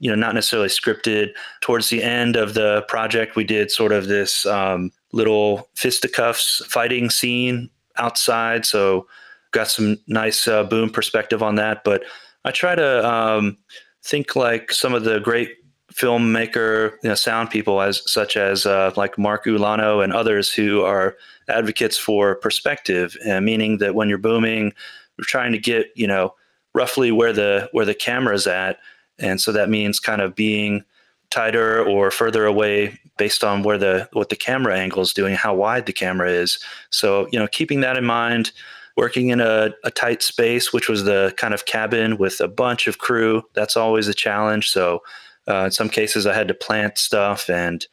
you 0.00 0.10
know 0.10 0.16
not 0.16 0.34
necessarily 0.34 0.68
scripted. 0.68 1.30
Towards 1.60 1.88
the 1.88 2.02
end 2.02 2.36
of 2.36 2.54
the 2.54 2.84
project 2.88 3.36
we 3.36 3.44
did 3.44 3.70
sort 3.70 3.92
of 3.92 4.06
this 4.08 4.46
um, 4.46 4.90
little 5.12 5.68
fisticuffs 5.74 6.64
fighting 6.66 7.10
scene 7.10 7.70
outside. 7.96 8.64
So 8.66 9.06
got 9.50 9.68
some 9.68 9.96
nice 10.06 10.46
uh, 10.46 10.64
boom 10.64 10.90
perspective 10.90 11.42
on 11.42 11.56
that. 11.56 11.84
But 11.84 12.04
i 12.44 12.50
try 12.50 12.74
to 12.74 13.08
um, 13.08 13.56
think 14.02 14.36
like 14.36 14.72
some 14.72 14.94
of 14.94 15.04
the 15.04 15.20
great 15.20 15.50
filmmaker 15.92 16.92
you 17.02 17.08
know, 17.08 17.14
sound 17.14 17.50
people 17.50 17.80
as 17.80 18.02
such 18.10 18.36
as 18.36 18.66
uh, 18.66 18.92
like 18.96 19.18
Mark 19.18 19.46
Ulano 19.46 20.02
and 20.04 20.12
others 20.12 20.52
who 20.52 20.82
are 20.82 21.16
advocates 21.48 21.96
for 21.96 22.36
perspective, 22.36 23.16
uh, 23.28 23.40
meaning 23.40 23.78
that 23.78 23.94
when 23.94 24.08
you're 24.08 24.18
booming, 24.18 24.72
you're 25.16 25.24
trying 25.24 25.52
to 25.52 25.58
get 25.58 25.90
you 25.96 26.06
know 26.06 26.34
roughly 26.74 27.10
where 27.10 27.32
the 27.32 27.68
where 27.72 27.86
the 27.86 27.94
camera's 27.94 28.46
at, 28.46 28.78
and 29.18 29.40
so 29.40 29.52
that 29.52 29.70
means 29.70 30.00
kind 30.00 30.20
of 30.20 30.34
being 30.34 30.84
tighter 31.30 31.84
or 31.84 32.10
further 32.10 32.46
away 32.46 32.98
based 33.18 33.44
on 33.44 33.62
where 33.62 33.78
the 33.78 34.08
what 34.12 34.28
the 34.28 34.36
camera 34.36 34.76
angle 34.76 35.02
is 35.02 35.12
doing, 35.12 35.34
how 35.34 35.54
wide 35.54 35.86
the 35.86 35.92
camera 35.92 36.30
is. 36.30 36.58
So 36.90 37.28
you 37.32 37.38
know, 37.38 37.48
keeping 37.48 37.80
that 37.80 37.96
in 37.96 38.04
mind 38.04 38.52
working 38.98 39.28
in 39.28 39.40
a, 39.40 39.70
a 39.84 39.92
tight 39.92 40.22
space, 40.22 40.72
which 40.72 40.88
was 40.88 41.04
the 41.04 41.32
kind 41.36 41.54
of 41.54 41.66
cabin 41.66 42.18
with 42.18 42.40
a 42.40 42.48
bunch 42.48 42.88
of 42.88 42.98
crew. 42.98 43.44
That's 43.54 43.76
always 43.76 44.08
a 44.08 44.12
challenge. 44.12 44.70
So 44.70 45.02
uh, 45.48 45.66
in 45.66 45.70
some 45.70 45.88
cases, 45.88 46.26
I 46.26 46.34
had 46.34 46.48
to 46.48 46.54
plant 46.54 46.98
stuff 46.98 47.48
and 47.48 47.86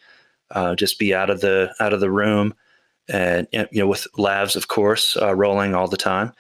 uh, 0.50 0.74
just 0.74 0.98
be 0.98 1.14
out 1.14 1.30
of 1.30 1.42
the 1.42 1.74
out 1.80 1.94
of 1.94 2.00
the 2.00 2.10
room, 2.10 2.56
and 3.08 3.48
you 3.52 3.68
know 3.72 3.88
with 3.88 4.08
lavs, 4.18 4.56
of 4.56 4.68
course, 4.68 5.16
uh, 5.22 5.36
rolling 5.36 5.76
all 5.76 5.88
the 5.88 5.96
time. 5.96 6.34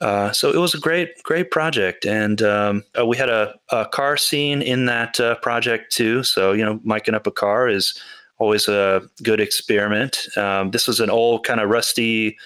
Uh, 0.00 0.32
so 0.32 0.50
it 0.50 0.58
was 0.58 0.74
a 0.74 0.78
great 0.78 1.22
great 1.22 1.50
project, 1.50 2.04
and 2.04 2.42
um, 2.42 2.82
uh, 2.98 3.06
we 3.06 3.16
had 3.16 3.30
a, 3.30 3.54
a, 3.70 3.86
car 3.86 4.16
scene 4.16 4.60
in 4.60 4.86
that 4.86 5.18
uh, 5.20 5.36
project 5.36 5.92
too. 5.92 6.22
So 6.24 6.52
you 6.52 6.64
know, 6.64 6.78
miking 6.78 7.14
up 7.14 7.26
a 7.26 7.30
car 7.30 7.68
is 7.68 7.98
always 8.38 8.68
a 8.68 9.02
good 9.22 9.40
experiment. 9.40 10.26
Um, 10.36 10.72
this 10.72 10.88
was 10.88 11.00
an 11.00 11.10
old 11.10 11.44
kind 11.44 11.60
of 11.60 11.70
rusty 11.70 12.36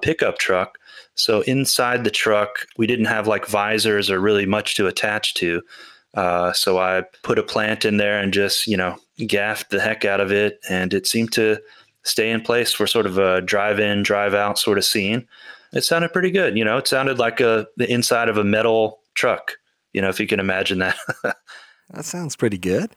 pickup 0.00 0.38
truck 0.38 0.78
so 1.16 1.40
inside 1.42 2.04
the 2.04 2.10
truck, 2.10 2.66
we 2.76 2.86
didn't 2.86 3.06
have 3.06 3.26
like 3.26 3.46
visors 3.46 4.10
or 4.10 4.20
really 4.20 4.46
much 4.46 4.74
to 4.76 4.86
attach 4.86 5.34
to. 5.34 5.62
Uh, 6.14 6.52
so 6.52 6.78
I 6.78 7.02
put 7.22 7.38
a 7.38 7.42
plant 7.42 7.84
in 7.84 7.96
there 7.96 8.18
and 8.20 8.32
just, 8.32 8.66
you 8.66 8.76
know, 8.76 8.96
gaffed 9.26 9.70
the 9.70 9.80
heck 9.80 10.04
out 10.04 10.20
of 10.20 10.30
it. 10.30 10.60
And 10.68 10.92
it 10.94 11.06
seemed 11.06 11.32
to 11.32 11.58
stay 12.04 12.30
in 12.30 12.42
place 12.42 12.72
for 12.72 12.86
sort 12.86 13.06
of 13.06 13.18
a 13.18 13.40
drive 13.40 13.80
in, 13.80 14.02
drive 14.02 14.34
out 14.34 14.58
sort 14.58 14.78
of 14.78 14.84
scene. 14.84 15.26
It 15.72 15.82
sounded 15.82 16.12
pretty 16.12 16.30
good. 16.30 16.56
You 16.56 16.64
know, 16.64 16.76
it 16.78 16.88
sounded 16.88 17.18
like 17.18 17.40
a, 17.40 17.66
the 17.76 17.90
inside 17.90 18.28
of 18.28 18.36
a 18.36 18.44
metal 18.44 19.00
truck, 19.14 19.52
you 19.92 20.00
know, 20.00 20.08
if 20.08 20.20
you 20.20 20.26
can 20.26 20.40
imagine 20.40 20.78
that. 20.78 20.96
that 21.90 22.04
sounds 22.04 22.36
pretty 22.36 22.58
good. 22.58 22.94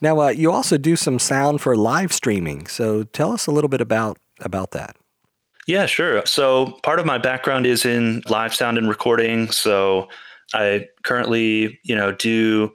Now, 0.00 0.20
uh, 0.20 0.28
you 0.28 0.50
also 0.50 0.78
do 0.78 0.96
some 0.96 1.18
sound 1.18 1.60
for 1.60 1.76
live 1.76 2.12
streaming. 2.12 2.66
So 2.66 3.04
tell 3.04 3.32
us 3.32 3.46
a 3.46 3.50
little 3.50 3.68
bit 3.68 3.80
about, 3.80 4.18
about 4.40 4.70
that. 4.72 4.96
Yeah, 5.66 5.86
sure. 5.86 6.24
So 6.26 6.78
part 6.82 6.98
of 6.98 7.06
my 7.06 7.18
background 7.18 7.66
is 7.66 7.84
in 7.84 8.22
live 8.28 8.54
sound 8.54 8.78
and 8.78 8.88
recording. 8.88 9.50
So 9.50 10.08
I 10.54 10.88
currently, 11.04 11.78
you 11.84 11.94
know, 11.94 12.12
do 12.12 12.72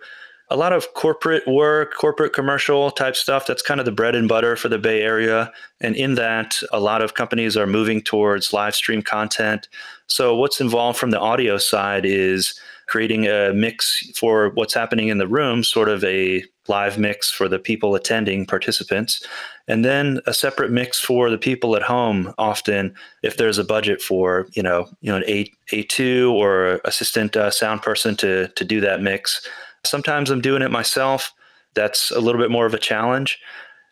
a 0.49 0.55
lot 0.55 0.73
of 0.73 0.93
corporate 0.93 1.47
work, 1.47 1.95
corporate 1.95 2.33
commercial 2.33 2.91
type 2.91 3.15
stuff. 3.15 3.47
That's 3.47 3.61
kind 3.61 3.79
of 3.79 3.85
the 3.85 3.91
bread 3.91 4.15
and 4.15 4.27
butter 4.27 4.55
for 4.55 4.69
the 4.69 4.77
Bay 4.77 5.01
Area. 5.01 5.51
And 5.81 5.95
in 5.95 6.15
that, 6.15 6.61
a 6.71 6.79
lot 6.79 7.01
of 7.01 7.15
companies 7.15 7.57
are 7.57 7.67
moving 7.67 8.01
towards 8.01 8.53
live 8.53 8.75
stream 8.75 9.01
content. 9.01 9.67
So 10.07 10.35
what's 10.35 10.61
involved 10.61 10.99
from 10.99 11.11
the 11.11 11.19
audio 11.19 11.57
side 11.57 12.05
is 12.05 12.59
creating 12.87 13.25
a 13.25 13.51
mix 13.53 14.11
for 14.15 14.49
what's 14.51 14.75
happening 14.75 15.07
in 15.07 15.17
the 15.17 15.27
room, 15.27 15.63
sort 15.63 15.89
of 15.89 16.03
a 16.03 16.43
live 16.67 16.97
mix 16.97 17.31
for 17.31 17.47
the 17.47 17.59
people 17.59 17.95
attending 17.95 18.45
participants 18.45 19.25
and 19.67 19.83
then 19.83 20.19
a 20.25 20.33
separate 20.33 20.71
mix 20.71 20.99
for 20.99 21.29
the 21.29 21.37
people 21.37 21.75
at 21.75 21.81
home 21.81 22.33
often 22.37 22.93
if 23.23 23.37
there's 23.37 23.57
a 23.57 23.63
budget 23.63 24.01
for 24.01 24.47
you 24.53 24.63
know 24.63 24.87
you 25.01 25.11
know 25.11 25.17
an 25.17 25.23
a 25.27 25.51
a2 25.71 26.31
or 26.31 26.81
assistant 26.85 27.35
uh, 27.35 27.51
sound 27.51 27.81
person 27.81 28.15
to 28.15 28.47
to 28.49 28.63
do 28.63 28.79
that 28.81 29.01
mix 29.01 29.47
sometimes 29.85 30.29
i'm 30.29 30.41
doing 30.41 30.61
it 30.61 30.71
myself 30.71 31.33
that's 31.75 32.09
a 32.11 32.19
little 32.19 32.41
bit 32.41 32.49
more 32.49 32.65
of 32.65 32.73
a 32.73 32.79
challenge. 32.79 33.39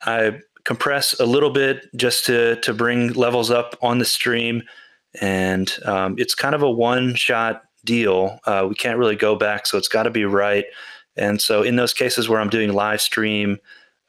I 0.03 0.39
compress 0.63 1.19
a 1.19 1.25
little 1.25 1.51
bit 1.51 1.85
just 1.95 2.25
to 2.25 2.55
to 2.61 2.73
bring 2.73 3.13
levels 3.13 3.51
up 3.51 3.77
on 3.81 3.99
the 3.99 4.05
stream 4.05 4.63
and 5.21 5.77
um, 5.85 6.15
it's 6.17 6.33
kind 6.33 6.55
of 6.55 6.63
a 6.63 6.71
one 6.71 7.13
shot 7.13 7.63
deal. 7.85 8.39
Uh, 8.45 8.65
we 8.67 8.75
can't 8.75 8.97
really 8.97 9.17
go 9.17 9.35
back 9.35 9.67
so 9.67 9.77
it's 9.77 9.89
got 9.89 10.03
to 10.03 10.09
be 10.09 10.25
right. 10.25 10.65
And 11.15 11.39
so 11.39 11.61
in 11.61 11.75
those 11.75 11.93
cases 11.93 12.27
where 12.27 12.39
i'm 12.39 12.49
doing 12.49 12.73
live 12.73 13.01
stream 13.01 13.59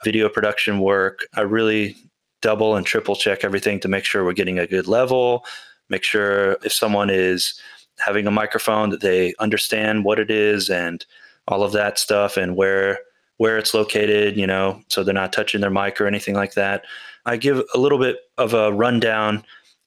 video 0.05 0.29
production 0.29 0.79
work, 0.79 1.27
I 1.35 1.43
really 1.43 1.97
double 2.41 2.77
and 2.77 2.87
triple 2.87 3.17
check 3.17 3.43
everything 3.43 3.81
to 3.81 3.89
make 3.89 4.05
sure 4.05 4.25
we're 4.25 4.33
getting 4.33 4.59
a 4.59 4.67
good 4.67 4.87
level, 4.87 5.45
make 5.89 6.05
sure 6.05 6.53
if 6.63 6.73
someone 6.73 7.11
is 7.11 7.59
having 7.99 8.27
a 8.27 8.31
microphone 8.31 8.91
that 8.91 9.01
they 9.01 9.35
understand 9.39 10.05
what 10.05 10.19
it 10.19 10.31
is 10.31 10.69
and 10.69 11.05
all 11.49 11.63
of 11.63 11.73
that 11.73 11.99
stuff 11.99 12.37
and 12.37 12.57
where 12.57 12.99
where 13.39 13.59
it's 13.59 13.75
located, 13.75 14.37
you 14.37 14.47
know, 14.47 14.81
so 14.89 15.03
they're 15.03 15.13
not 15.13 15.33
touching 15.33 15.61
their 15.61 15.71
mic 15.71 16.01
or 16.01 16.07
anything 16.07 16.35
like 16.35 16.55
that. 16.55 16.85
I 17.27 17.37
give 17.37 17.61
a 17.75 17.79
little 17.79 17.99
bit 17.99 18.19
of 18.39 18.55
a 18.55 18.73
rundown 18.73 19.45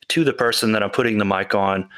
to 0.09 0.23
the 0.25 0.33
person 0.33 0.73
that 0.73 0.83
I'm 0.83 0.89
putting 0.89 1.17
the 1.17 1.25
mic 1.25 1.55
on 1.55 1.89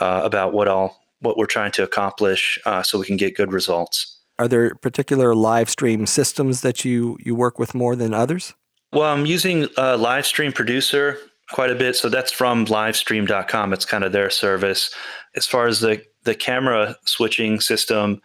uh, 0.00 0.22
about 0.24 0.52
what 0.52 0.68
all 0.68 1.00
what 1.20 1.36
we're 1.36 1.46
trying 1.46 1.72
to 1.72 1.82
accomplish, 1.82 2.58
uh, 2.66 2.82
so 2.82 2.98
we 2.98 3.06
can 3.06 3.16
get 3.16 3.36
good 3.36 3.52
results. 3.52 4.18
Are 4.38 4.46
there 4.46 4.74
particular 4.74 5.34
live 5.34 5.70
stream 5.70 6.06
systems 6.06 6.60
that 6.60 6.84
you, 6.84 7.16
you 7.20 7.34
work 7.34 7.58
with 7.58 7.74
more 7.74 7.96
than 7.96 8.12
others? 8.12 8.52
Well, 8.92 9.10
I'm 9.12 9.24
using 9.24 9.64
a 9.64 9.96
Livestream 9.96 10.54
Producer 10.54 11.18
quite 11.50 11.70
a 11.70 11.74
bit. 11.74 11.96
So 11.96 12.08
that's 12.08 12.32
from 12.32 12.66
livestream.com. 12.66 13.72
It's 13.72 13.84
kind 13.84 14.04
of 14.04 14.12
their 14.12 14.30
service. 14.30 14.94
As 15.34 15.46
far 15.46 15.66
as 15.66 15.80
the, 15.80 16.02
the 16.24 16.34
camera 16.34 16.96
switching 17.04 17.60
system, 17.60 18.20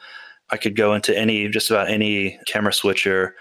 I 0.51 0.57
could 0.57 0.75
go 0.75 0.93
into 0.93 1.17
any, 1.17 1.47
just 1.47 1.71
about 1.71 1.89
any 1.89 2.39
camera 2.45 2.73
switcher. 2.73 3.35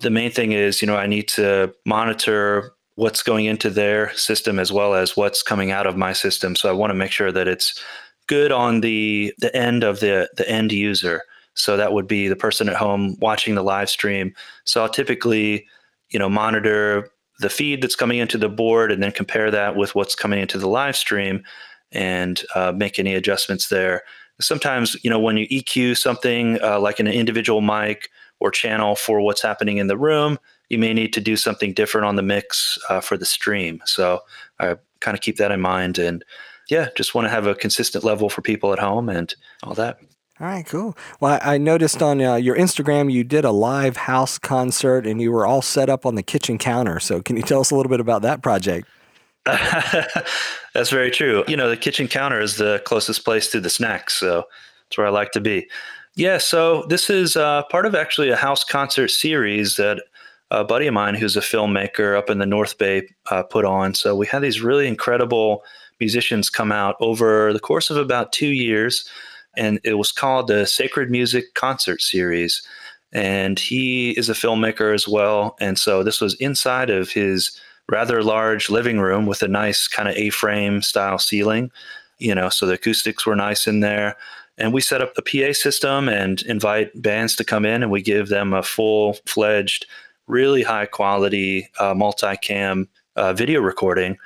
The 0.00 0.10
main 0.10 0.30
thing 0.30 0.52
is, 0.52 0.80
you 0.82 0.86
know, 0.86 0.96
I 0.96 1.06
need 1.06 1.28
to 1.28 1.74
monitor 1.84 2.72
what's 2.96 3.22
going 3.22 3.46
into 3.46 3.70
their 3.70 4.14
system 4.14 4.58
as 4.58 4.70
well 4.70 4.94
as 4.94 5.16
what's 5.16 5.42
coming 5.42 5.70
out 5.70 5.86
of 5.86 5.96
my 5.96 6.12
system. 6.12 6.54
So 6.54 6.68
I 6.68 6.72
want 6.72 6.90
to 6.90 6.94
make 6.94 7.12
sure 7.12 7.32
that 7.32 7.48
it's 7.48 7.82
good 8.26 8.52
on 8.52 8.80
the 8.80 9.32
the 9.38 9.54
end 9.56 9.82
of 9.82 10.00
the 10.00 10.28
the 10.36 10.48
end 10.48 10.72
user. 10.72 11.22
So 11.54 11.76
that 11.76 11.92
would 11.92 12.06
be 12.06 12.28
the 12.28 12.36
person 12.36 12.68
at 12.68 12.76
home 12.76 13.16
watching 13.20 13.54
the 13.54 13.62
live 13.62 13.90
stream. 13.90 14.34
So 14.64 14.82
I'll 14.82 14.88
typically, 14.88 15.66
you 16.10 16.18
know, 16.18 16.28
monitor 16.28 17.10
the 17.40 17.50
feed 17.50 17.82
that's 17.82 17.96
coming 17.96 18.18
into 18.18 18.38
the 18.38 18.48
board 18.48 18.92
and 18.92 19.02
then 19.02 19.12
compare 19.12 19.50
that 19.50 19.76
with 19.76 19.94
what's 19.94 20.14
coming 20.14 20.40
into 20.40 20.58
the 20.58 20.68
live 20.68 20.96
stream 20.96 21.42
and 21.90 22.42
uh, 22.54 22.72
make 22.72 22.98
any 22.98 23.14
adjustments 23.14 23.68
there. 23.68 24.02
Sometimes, 24.40 24.96
you 25.04 25.10
know, 25.10 25.18
when 25.18 25.36
you 25.36 25.46
EQ 25.48 25.96
something 25.96 26.60
uh, 26.62 26.80
like 26.80 27.00
an 27.00 27.06
individual 27.06 27.60
mic 27.60 28.10
or 28.40 28.50
channel 28.50 28.96
for 28.96 29.20
what's 29.20 29.42
happening 29.42 29.78
in 29.78 29.86
the 29.86 29.98
room, 29.98 30.38
you 30.68 30.78
may 30.78 30.92
need 30.94 31.12
to 31.12 31.20
do 31.20 31.36
something 31.36 31.72
different 31.72 32.06
on 32.06 32.16
the 32.16 32.22
mix 32.22 32.78
uh, 32.88 33.00
for 33.00 33.16
the 33.16 33.26
stream. 33.26 33.82
So 33.84 34.20
I 34.58 34.76
kind 35.00 35.16
of 35.16 35.20
keep 35.20 35.36
that 35.36 35.50
in 35.50 35.60
mind 35.60 35.98
and 35.98 36.24
yeah, 36.68 36.88
just 36.96 37.14
want 37.14 37.26
to 37.26 37.30
have 37.30 37.46
a 37.46 37.54
consistent 37.54 38.04
level 38.04 38.28
for 38.28 38.42
people 38.42 38.72
at 38.72 38.78
home 38.78 39.08
and 39.08 39.34
all 39.62 39.74
that. 39.74 39.98
All 40.40 40.46
right, 40.46 40.64
cool. 40.64 40.96
Well, 41.20 41.38
I 41.42 41.58
noticed 41.58 42.02
on 42.02 42.22
uh, 42.22 42.36
your 42.36 42.56
Instagram 42.56 43.12
you 43.12 43.24
did 43.24 43.44
a 43.44 43.50
live 43.50 43.96
house 43.96 44.38
concert 44.38 45.06
and 45.06 45.20
you 45.20 45.32
were 45.32 45.44
all 45.44 45.60
set 45.60 45.90
up 45.90 46.06
on 46.06 46.14
the 46.14 46.22
kitchen 46.22 46.56
counter. 46.56 46.98
So, 46.98 47.20
can 47.20 47.36
you 47.36 47.42
tell 47.42 47.60
us 47.60 47.70
a 47.70 47.76
little 47.76 47.90
bit 47.90 48.00
about 48.00 48.22
that 48.22 48.40
project? 48.40 48.88
That's 50.74 50.90
very 50.90 51.10
true. 51.10 51.44
You 51.48 51.56
know, 51.56 51.68
the 51.68 51.76
kitchen 51.76 52.08
counter 52.08 52.40
is 52.40 52.56
the 52.56 52.82
closest 52.84 53.24
place 53.24 53.50
to 53.52 53.60
the 53.60 53.70
snacks. 53.70 54.14
So, 54.14 54.44
it's 54.86 54.98
where 54.98 55.06
I 55.06 55.10
like 55.10 55.30
to 55.32 55.40
be. 55.40 55.68
Yeah, 56.16 56.38
so 56.38 56.84
this 56.88 57.08
is 57.08 57.36
uh, 57.36 57.62
part 57.70 57.86
of 57.86 57.94
actually 57.94 58.28
a 58.30 58.36
house 58.36 58.64
concert 58.64 59.08
series 59.08 59.76
that 59.76 60.02
a 60.50 60.64
buddy 60.64 60.88
of 60.88 60.94
mine 60.94 61.14
who's 61.14 61.36
a 61.36 61.40
filmmaker 61.40 62.18
up 62.18 62.28
in 62.28 62.38
the 62.38 62.46
North 62.46 62.76
Bay 62.76 63.08
uh, 63.30 63.44
put 63.44 63.64
on. 63.64 63.94
So, 63.94 64.14
we 64.14 64.26
had 64.26 64.42
these 64.42 64.60
really 64.60 64.86
incredible 64.86 65.62
musicians 66.00 66.50
come 66.50 66.72
out 66.72 66.96
over 67.00 67.52
the 67.52 67.60
course 67.60 67.90
of 67.90 67.96
about 67.96 68.32
two 68.32 68.48
years 68.48 69.08
and 69.56 69.80
it 69.84 69.94
was 69.94 70.12
called 70.12 70.46
the 70.46 70.66
Sacred 70.66 71.10
Music 71.10 71.54
Concert 71.54 72.00
Series. 72.00 72.62
And 73.12 73.58
he 73.58 74.12
is 74.12 74.28
a 74.28 74.34
filmmaker 74.34 74.94
as 74.94 75.08
well. 75.08 75.56
And 75.60 75.78
so 75.78 76.02
this 76.02 76.20
was 76.20 76.34
inside 76.34 76.90
of 76.90 77.10
his 77.10 77.58
rather 77.90 78.22
large 78.22 78.70
living 78.70 79.00
room 79.00 79.26
with 79.26 79.42
a 79.42 79.48
nice 79.48 79.88
kind 79.88 80.08
of 80.08 80.16
A 80.16 80.30
frame 80.30 80.82
style 80.82 81.18
ceiling, 81.18 81.70
you 82.18 82.34
know, 82.34 82.48
so 82.48 82.66
the 82.66 82.74
acoustics 82.74 83.26
were 83.26 83.36
nice 83.36 83.66
in 83.66 83.80
there. 83.80 84.16
And 84.58 84.72
we 84.72 84.80
set 84.80 85.00
up 85.00 85.12
a 85.16 85.22
PA 85.22 85.52
system 85.52 86.08
and 86.08 86.42
invite 86.42 86.90
bands 87.00 87.34
to 87.36 87.44
come 87.44 87.64
in 87.64 87.82
and 87.82 87.90
we 87.90 88.02
give 88.02 88.28
them 88.28 88.52
a 88.52 88.62
full 88.62 89.14
fledged, 89.26 89.86
really 90.26 90.62
high 90.62 90.86
quality 90.86 91.68
uh, 91.78 91.94
multicam 91.94 92.86
uh, 93.16 93.32
video 93.32 93.60
recording 93.60 94.16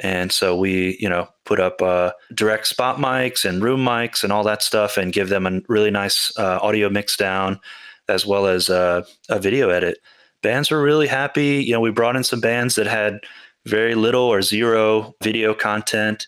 and 0.00 0.32
so 0.32 0.56
we, 0.56 0.96
you 0.98 1.08
know, 1.08 1.28
put 1.44 1.60
up 1.60 1.80
uh, 1.82 2.12
direct 2.34 2.66
spot 2.66 2.96
mics 2.96 3.44
and 3.44 3.62
room 3.62 3.84
mics 3.84 4.24
and 4.24 4.32
all 4.32 4.42
that 4.44 4.62
stuff 4.62 4.96
and 4.96 5.12
give 5.12 5.28
them 5.28 5.46
a 5.46 5.60
really 5.68 5.90
nice 5.90 6.32
uh, 6.38 6.58
audio 6.62 6.88
mix 6.88 7.16
down 7.16 7.60
as 8.08 8.24
well 8.24 8.46
as 8.46 8.70
uh, 8.70 9.04
a 9.28 9.38
video 9.38 9.68
edit. 9.68 9.98
Bands 10.42 10.70
were 10.70 10.82
really 10.82 11.06
happy. 11.06 11.62
You 11.62 11.72
know, 11.72 11.80
we 11.80 11.90
brought 11.90 12.16
in 12.16 12.24
some 12.24 12.40
bands 12.40 12.74
that 12.76 12.86
had 12.86 13.20
very 13.66 13.94
little 13.94 14.22
or 14.22 14.42
zero 14.42 15.14
video 15.22 15.54
content. 15.54 16.26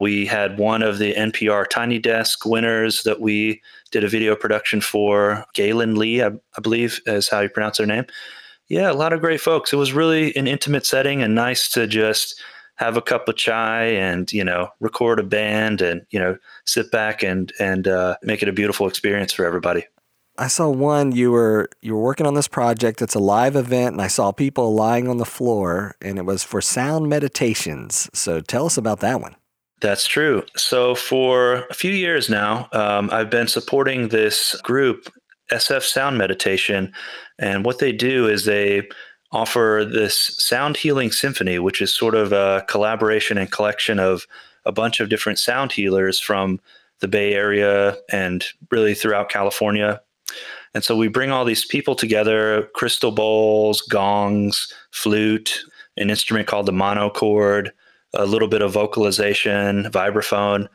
We 0.00 0.26
had 0.26 0.58
one 0.58 0.82
of 0.82 0.98
the 0.98 1.14
NPR 1.14 1.68
Tiny 1.68 1.98
Desk 1.98 2.44
winners 2.44 3.04
that 3.04 3.20
we 3.20 3.62
did 3.90 4.04
a 4.04 4.08
video 4.08 4.34
production 4.36 4.80
for, 4.80 5.44
Gaelynn 5.54 5.96
Lea, 5.96 6.24
I, 6.24 6.30
I 6.56 6.60
believe 6.60 7.00
is 7.06 7.28
how 7.28 7.40
you 7.40 7.48
pronounce 7.48 7.78
their 7.78 7.86
name. 7.86 8.04
Yeah, 8.68 8.90
a 8.90 8.94
lot 8.94 9.12
of 9.12 9.20
great 9.20 9.40
folks. 9.40 9.72
It 9.72 9.76
was 9.76 9.92
really 9.92 10.34
an 10.36 10.46
intimate 10.46 10.84
setting 10.84 11.22
and 11.22 11.34
nice 11.34 11.68
to 11.70 11.86
just 11.86 12.40
have 12.76 12.96
a 12.96 13.02
cup 13.02 13.28
of 13.28 13.36
chai 13.36 13.84
and 13.84 14.32
you 14.32 14.42
know 14.42 14.68
record 14.80 15.20
a 15.20 15.22
band 15.22 15.80
and 15.80 16.02
you 16.10 16.18
know 16.18 16.36
sit 16.64 16.90
back 16.90 17.22
and 17.22 17.52
and 17.60 17.86
uh, 17.86 18.16
make 18.22 18.42
it 18.42 18.48
a 18.48 18.52
beautiful 18.52 18.88
experience 18.88 19.32
for 19.32 19.44
everybody. 19.44 19.86
I 20.36 20.48
saw 20.48 20.68
one 20.68 21.12
you 21.12 21.30
were 21.30 21.68
you 21.80 21.94
were 21.94 22.02
working 22.02 22.26
on 22.26 22.34
this 22.34 22.48
project. 22.48 23.00
It's 23.00 23.14
a 23.14 23.20
live 23.20 23.54
event, 23.54 23.92
and 23.92 24.02
I 24.02 24.08
saw 24.08 24.32
people 24.32 24.74
lying 24.74 25.08
on 25.08 25.18
the 25.18 25.24
floor, 25.24 25.94
and 26.02 26.18
it 26.18 26.24
was 26.24 26.42
for 26.42 26.60
sound 26.60 27.08
meditations. 27.08 28.10
So 28.12 28.40
tell 28.40 28.66
us 28.66 28.76
about 28.76 29.00
that 29.00 29.20
one. 29.20 29.36
That's 29.80 30.06
true. 30.06 30.44
So 30.56 30.94
for 30.94 31.66
a 31.70 31.74
few 31.74 31.92
years 31.92 32.30
now, 32.30 32.68
um, 32.72 33.10
I've 33.12 33.30
been 33.30 33.48
supporting 33.48 34.08
this 34.08 34.58
group, 34.62 35.12
SF 35.52 35.82
Sound 35.82 36.16
Meditation, 36.16 36.92
and 37.38 37.64
what 37.64 37.78
they 37.78 37.92
do 37.92 38.26
is 38.28 38.44
they 38.44 38.88
offer 39.30 39.86
this 39.88 40.34
Sound 40.38 40.76
Healing 40.76 41.10
Symphony, 41.12 41.58
which 41.58 41.82
is 41.82 41.94
sort 41.94 42.14
of 42.14 42.32
a 42.32 42.64
collaboration 42.66 43.36
and 43.36 43.50
collection 43.50 43.98
of 43.98 44.26
a 44.64 44.72
bunch 44.72 45.00
of 45.00 45.08
different 45.08 45.38
sound 45.38 45.72
healers 45.72 46.18
from 46.18 46.60
the 47.00 47.08
Bay 47.08 47.34
Area 47.34 47.96
and 48.10 48.44
really 48.70 48.94
throughout 48.94 49.28
California. 49.28 50.00
And 50.74 50.82
so 50.82 50.96
we 50.96 51.08
bring 51.08 51.30
all 51.30 51.44
these 51.44 51.64
people 51.64 51.94
together 51.94 52.68
crystal 52.74 53.12
bowls, 53.12 53.80
gongs, 53.82 54.72
flute, 54.90 55.60
an 55.96 56.10
instrument 56.10 56.48
called 56.48 56.66
the 56.66 56.72
monochord, 56.72 57.72
a 58.14 58.26
little 58.26 58.48
bit 58.48 58.62
of 58.62 58.72
vocalization, 58.72 59.84
vibraphone. 59.84 60.68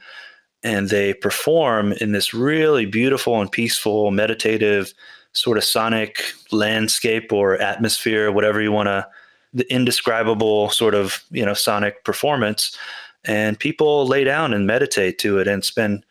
And 0.64 0.90
they 0.90 1.14
perform 1.14 1.94
in 1.94 2.12
this 2.12 2.34
really 2.34 2.86
beautiful 2.86 3.40
and 3.42 3.52
peaceful, 3.52 4.12
meditative 4.12 4.94
sort 5.34 5.58
of 5.58 5.64
sonic 5.64 6.22
landscape 6.52 7.32
or 7.32 7.62
atmosphere, 7.62 8.32
whatever 8.32 8.62
you 8.62 8.72
want 8.72 8.88
to, 8.88 9.08
the 9.54 9.72
indescribable 9.72 10.70
sort 10.70 10.96
of, 10.96 11.24
you 11.32 11.46
know, 11.46 11.54
sonic 11.54 12.04
performance. 12.04 12.78
And 13.26 13.60
people 13.60 14.06
lay 14.08 14.24
down 14.24 14.54
and 14.54 14.66
meditate 14.66 15.18
to 15.20 15.40
it. 15.40 15.48
And 15.48 15.60
it's 15.60 15.72
been 15.72 16.04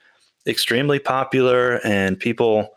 extremely 0.46 0.98
popular 0.98 1.81
and 1.85 2.18
people 2.18 2.74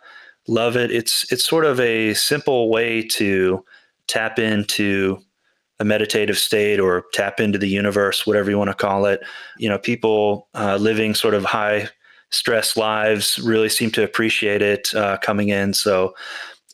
love 0.52 0.76
it. 0.76 0.92
It's, 0.92 1.32
it's 1.32 1.48
sort 1.48 1.66
of 1.66 1.80
a 1.80 2.14
simple 2.14 2.70
way 2.70 3.02
to 3.04 3.64
tap 4.08 4.38
into 4.38 5.18
a 5.80 5.86
meditative 5.86 6.38
state 6.38 6.80
or 6.80 7.06
tap 7.14 7.40
into 7.40 7.58
the 7.58 7.68
universe, 7.68 8.28
whatever 8.28 8.52
you 8.52 8.58
want 8.58 8.70
to 8.70 8.76
call 8.76 9.06
it. 9.06 9.22
You 9.58 9.70
know, 9.70 9.80
people 9.80 10.48
uh, 10.54 10.76
living 10.76 11.16
sort 11.16 11.34
of 11.34 11.44
high 11.44 11.90
stress 12.30 12.78
lives 12.78 13.40
really 13.40 13.70
seem 13.70 13.92
to 13.92 14.04
appreciate 14.04 14.62
it 14.62 14.94
uh, 14.94 15.18
coming 15.18 15.50
in. 15.50 15.74
So, 15.74 16.14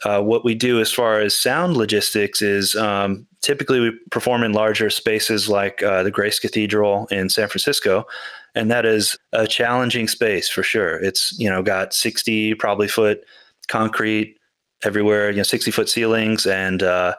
uh, 0.04 0.22
what 0.22 0.46
we 0.46 0.54
do 0.54 0.80
as 0.80 0.92
far 0.92 1.20
as 1.20 1.36
sound 1.36 1.76
logistics 1.76 2.40
is 2.40 2.76
um, 2.76 3.26
typically 3.42 3.80
we 3.80 3.92
perform 4.12 4.44
in 4.44 4.54
larger 4.54 4.92
spaces 4.92 5.50
like 5.50 5.82
uh, 5.82 6.04
the 6.04 6.12
Grace 6.12 6.38
Cathedral 6.38 7.08
in 7.08 7.30
San 7.30 7.48
Francisco, 7.48 8.06
and 8.54 8.70
that 8.70 8.86
is 8.86 9.18
a 9.34 9.48
challenging 9.48 10.08
space 10.08 10.50
for 10.50 10.62
sure. 10.62 10.98
It's 10.98 11.34
you 11.40 11.50
know 11.50 11.64
got 11.64 11.94
sixty 11.94 12.54
probably 12.54 12.88
foot 12.88 13.24
concrete 13.68 14.38
everywhere, 14.84 15.32
you 15.32 15.38
know 15.38 15.44
sixty 15.44 15.72
foot 15.72 15.90
ceilings, 15.90 16.46
and 16.46 16.84
uh, 16.84 17.16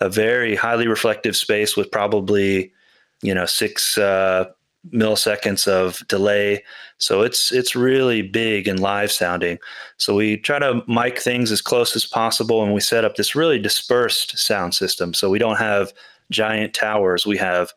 a 0.00 0.08
very 0.08 0.56
highly 0.56 0.88
reflective 0.88 1.36
space 1.36 1.76
with 1.76 1.90
probably 1.90 2.72
you 3.22 3.34
know 3.34 3.46
six 3.46 3.98
uh, 3.98 4.46
milliseconds 4.88 5.68
of 5.68 6.06
delay. 6.08 6.62
So 6.98 7.22
it's 7.22 7.52
it's 7.52 7.76
really 7.76 8.22
big 8.22 8.66
and 8.66 8.80
live 8.80 9.12
sounding. 9.12 9.58
So 9.98 10.14
we 10.14 10.36
try 10.38 10.58
to 10.58 10.82
mic 10.86 11.18
things 11.18 11.52
as 11.52 11.60
close 11.60 11.94
as 11.96 12.06
possible, 12.06 12.62
and 12.62 12.72
we 12.72 12.80
set 12.80 13.04
up 13.04 13.16
this 13.16 13.34
really 13.34 13.58
dispersed 13.58 14.38
sound 14.38 14.74
system. 14.74 15.14
So 15.14 15.30
we 15.30 15.38
don't 15.38 15.58
have 15.58 15.92
giant 16.30 16.74
towers. 16.74 17.26
We 17.26 17.36
have 17.38 17.72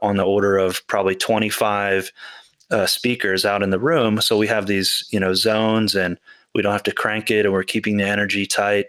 on 0.00 0.16
the 0.16 0.24
order 0.24 0.56
of 0.56 0.86
probably 0.86 1.14
25 1.14 2.10
uh, 2.70 2.86
speakers 2.86 3.44
out 3.44 3.62
in 3.62 3.70
the 3.70 3.78
room. 3.78 4.20
So 4.20 4.38
we 4.38 4.46
have 4.46 4.66
these 4.66 5.06
you 5.10 5.20
know 5.20 5.34
zones, 5.34 5.94
and 5.94 6.18
we 6.54 6.62
don't 6.62 6.72
have 6.72 6.82
to 6.84 6.92
crank 6.92 7.30
it, 7.30 7.44
and 7.44 7.52
we're 7.52 7.62
keeping 7.62 7.96
the 7.96 8.04
energy 8.04 8.46
tight. 8.46 8.86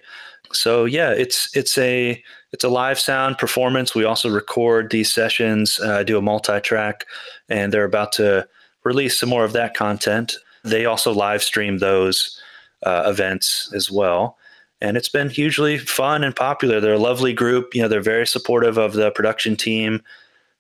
So 0.54 0.86
yeah, 0.86 1.12
it's 1.12 1.56
it's 1.56 1.78
a 1.78 2.22
it's 2.52 2.64
a 2.64 2.70
live 2.70 3.00
sound 3.00 3.38
performance. 3.38 3.96
We 3.96 4.04
also 4.04 4.30
record 4.30 4.92
these 4.92 5.14
sessions, 5.14 5.80
uh, 5.80 6.04
do 6.04 6.18
a 6.18 6.22
multi-track, 6.22 7.06
and 7.50 7.72
they're 7.72 7.86
about 7.86 8.12
to 8.14 8.48
release 8.84 9.20
some 9.20 9.30
more 9.30 9.46
of 9.46 9.54
that 9.54 9.74
content. 9.76 10.36
They 10.64 10.86
also 10.86 11.14
live 11.14 11.42
stream 11.42 11.78
those 11.78 12.40
uh, 12.84 13.04
events 13.06 13.72
as 13.76 13.90
well. 13.90 14.38
And 14.82 14.98
it's 14.98 15.10
been 15.10 15.30
hugely 15.30 15.78
fun 15.78 16.24
and 16.24 16.36
popular. 16.36 16.80
They're 16.80 16.94
a 16.94 17.00
lovely 17.00 17.34
group. 17.34 17.76
You 17.76 17.84
know, 17.84 17.88
they're 17.88 18.02
very 18.02 18.26
supportive 18.26 18.78
of 18.78 18.94
the 18.94 19.12
production 19.12 19.56
team, 19.56 20.02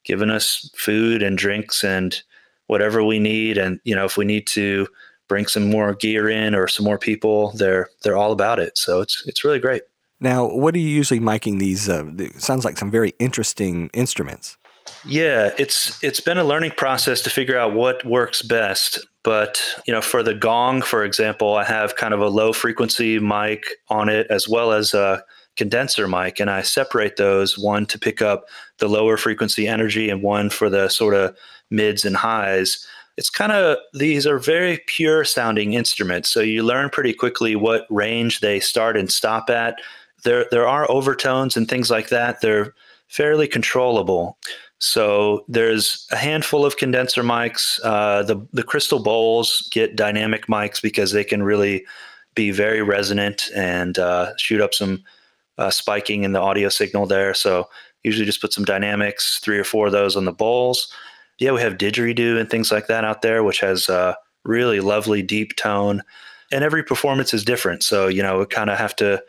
giving 0.03 0.29
us 0.29 0.69
food 0.75 1.23
and 1.23 1.37
drinks 1.37 1.83
and 1.83 2.21
whatever 2.67 3.03
we 3.03 3.19
need. 3.19 3.57
And, 3.57 3.79
you 3.83 3.95
know, 3.95 4.05
if 4.05 4.17
we 4.17 4.25
need 4.25 4.45
to 4.47 4.87
bring 5.31 5.47
some 5.47 5.69
more 5.69 5.95
gear 5.95 6.27
in 6.27 6.53
or 6.53 6.67
some 6.67 6.83
more 6.83 6.97
people, 6.97 7.53
they're 7.53 7.89
they're 8.03 8.17
all 8.17 8.33
about 8.33 8.59
it. 8.59 8.77
So 8.77 8.99
it's 8.99 9.23
it's 9.25 9.45
really 9.45 9.59
great. 9.59 9.83
Now, 10.19 10.45
what 10.45 10.75
are 10.75 10.79
you 10.79 10.89
usually 10.89 11.21
miking 11.21 11.57
these? 11.57 11.87
Uh, 11.87 12.03
sounds 12.37 12.65
like 12.65 12.77
some 12.77 12.91
very 12.91 13.13
interesting 13.17 13.89
instruments. 13.93 14.57
Yeah, 15.05 15.51
it's 15.57 16.03
it's 16.03 16.19
been 16.19 16.37
a 16.37 16.43
learning 16.43 16.71
process 16.71 17.21
to 17.21 17.29
figure 17.29 17.57
out 17.57 17.73
what 17.73 18.05
works 18.05 18.41
best. 18.41 18.99
But 19.23 19.63
you 19.87 19.93
know, 19.93 20.01
for 20.01 20.21
the 20.21 20.33
gong, 20.33 20.81
for 20.81 21.05
example, 21.05 21.55
I 21.55 21.63
have 21.63 21.95
kind 21.95 22.13
of 22.13 22.19
a 22.19 22.27
low 22.27 22.51
frequency 22.51 23.17
mic 23.17 23.63
on 23.87 24.09
it, 24.09 24.27
as 24.29 24.49
well 24.49 24.73
as 24.73 24.93
a 24.93 25.23
condenser 25.55 26.09
mic, 26.09 26.41
and 26.41 26.49
I 26.49 26.61
separate 26.61 27.15
those 27.15 27.57
one 27.57 27.85
to 27.85 27.97
pick 27.97 28.21
up 28.21 28.47
the 28.79 28.89
lower 28.89 29.15
frequency 29.15 29.65
energy 29.65 30.09
and 30.09 30.21
one 30.21 30.49
for 30.49 30.69
the 30.69 30.89
sort 30.89 31.13
of 31.13 31.37
mids 31.69 32.03
and 32.03 32.17
highs. 32.17 32.85
It's 33.17 33.29
kind 33.29 33.51
of 33.51 33.77
these 33.93 34.25
are 34.25 34.39
very 34.39 34.81
pure 34.87 35.23
sounding 35.25 35.73
instruments, 35.73 36.29
so 36.29 36.39
you 36.39 36.63
learn 36.63 36.89
pretty 36.89 37.13
quickly 37.13 37.55
what 37.55 37.85
range 37.89 38.39
they 38.39 38.59
start 38.59 38.97
and 38.97 39.11
stop 39.11 39.49
at. 39.49 39.75
There, 40.23 40.45
there 40.51 40.67
are 40.67 40.89
overtones 40.89 41.57
and 41.57 41.67
things 41.67 41.89
like 41.89 42.09
that. 42.09 42.41
They're 42.41 42.73
fairly 43.07 43.47
controllable. 43.47 44.37
So 44.79 45.45
there's 45.47 46.07
a 46.11 46.15
handful 46.15 46.65
of 46.65 46.77
condenser 46.77 47.21
mics. 47.21 47.79
Uh, 47.83 48.23
the 48.23 48.43
the 48.53 48.63
crystal 48.63 49.03
bowls 49.03 49.67
get 49.71 49.95
dynamic 49.95 50.47
mics 50.47 50.81
because 50.81 51.11
they 51.11 51.23
can 51.23 51.43
really 51.43 51.85
be 52.33 52.49
very 52.51 52.81
resonant 52.81 53.49
and 53.55 53.99
uh, 53.99 54.31
shoot 54.37 54.61
up 54.61 54.73
some 54.73 55.03
uh, 55.57 55.69
spiking 55.69 56.23
in 56.23 56.31
the 56.31 56.39
audio 56.39 56.69
signal 56.69 57.05
there. 57.05 57.33
So 57.33 57.69
usually 58.03 58.25
just 58.25 58.41
put 58.41 58.53
some 58.53 58.65
dynamics, 58.65 59.39
three 59.43 59.59
or 59.59 59.63
four 59.63 59.87
of 59.87 59.91
those 59.91 60.15
on 60.15 60.25
the 60.25 60.31
bowls. 60.31 60.91
Yeah, 61.41 61.53
we 61.53 61.61
have 61.61 61.79
didgeridoo 61.79 62.39
and 62.39 62.47
things 62.47 62.71
like 62.71 62.85
that 62.85 63.03
out 63.03 63.23
there, 63.23 63.43
which 63.43 63.61
has 63.61 63.89
a 63.89 64.15
really 64.45 64.79
lovely 64.79 65.23
deep 65.23 65.55
tone. 65.55 66.03
And 66.51 66.63
every 66.63 66.83
performance 66.83 67.33
is 67.33 67.43
different. 67.43 67.81
So, 67.81 68.07
you 68.07 68.21
know, 68.21 68.37
we 68.37 68.45
kind 68.45 68.69
of 68.69 68.77
have 68.77 68.95
to 68.97 69.23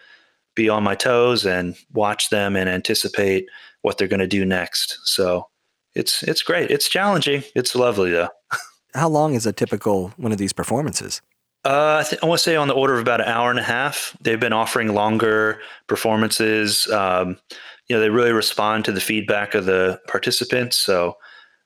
be 0.55 0.69
on 0.69 0.83
my 0.83 0.95
toes 0.95 1.47
and 1.47 1.75
watch 1.95 2.29
them 2.29 2.55
and 2.55 2.69
anticipate 2.69 3.47
what 3.81 3.97
they're 3.97 4.09
going 4.09 4.21
to 4.21 4.27
do 4.27 4.45
next. 4.45 4.99
So 5.05 5.49
it's 5.95 6.23
it's 6.23 6.43
great. 6.43 6.71
It's 6.71 6.87
challenging. 6.87 7.45
It's 7.55 7.75
lovely 7.75 8.11
though. 8.11 8.29
How 8.95 9.09
long 9.09 9.33
is 9.33 9.47
a 9.47 9.53
typical 9.53 10.13
one 10.19 10.33
of 10.33 10.39
these 10.39 10.53
performances? 10.53 11.23
Uh, 11.65 12.03
I, 12.05 12.07
th- 12.07 12.23
I 12.23 12.27
want 12.27 12.41
to 12.41 12.43
say 12.43 12.57
on 12.57 12.69
the 12.69 12.75
order 12.75 12.93
of 12.93 13.01
about 13.01 13.23
an 13.23 13.29
hour 13.29 13.49
and 13.49 13.59
a 13.59 13.63
half. 13.63 14.15
They've 14.21 14.39
been 14.39 14.53
offering 14.53 14.93
longer 14.93 15.63
performances. 15.87 16.91
Um, 16.91 17.39
you 17.89 17.97
know, 17.97 18.01
they 18.01 18.11
really 18.11 18.33
respond 18.33 18.85
to 18.85 18.93
the 18.93 19.01
feedback 19.01 19.55
of 19.55 19.65
the 19.65 19.99
participants. 20.09 20.77
So 20.77 21.17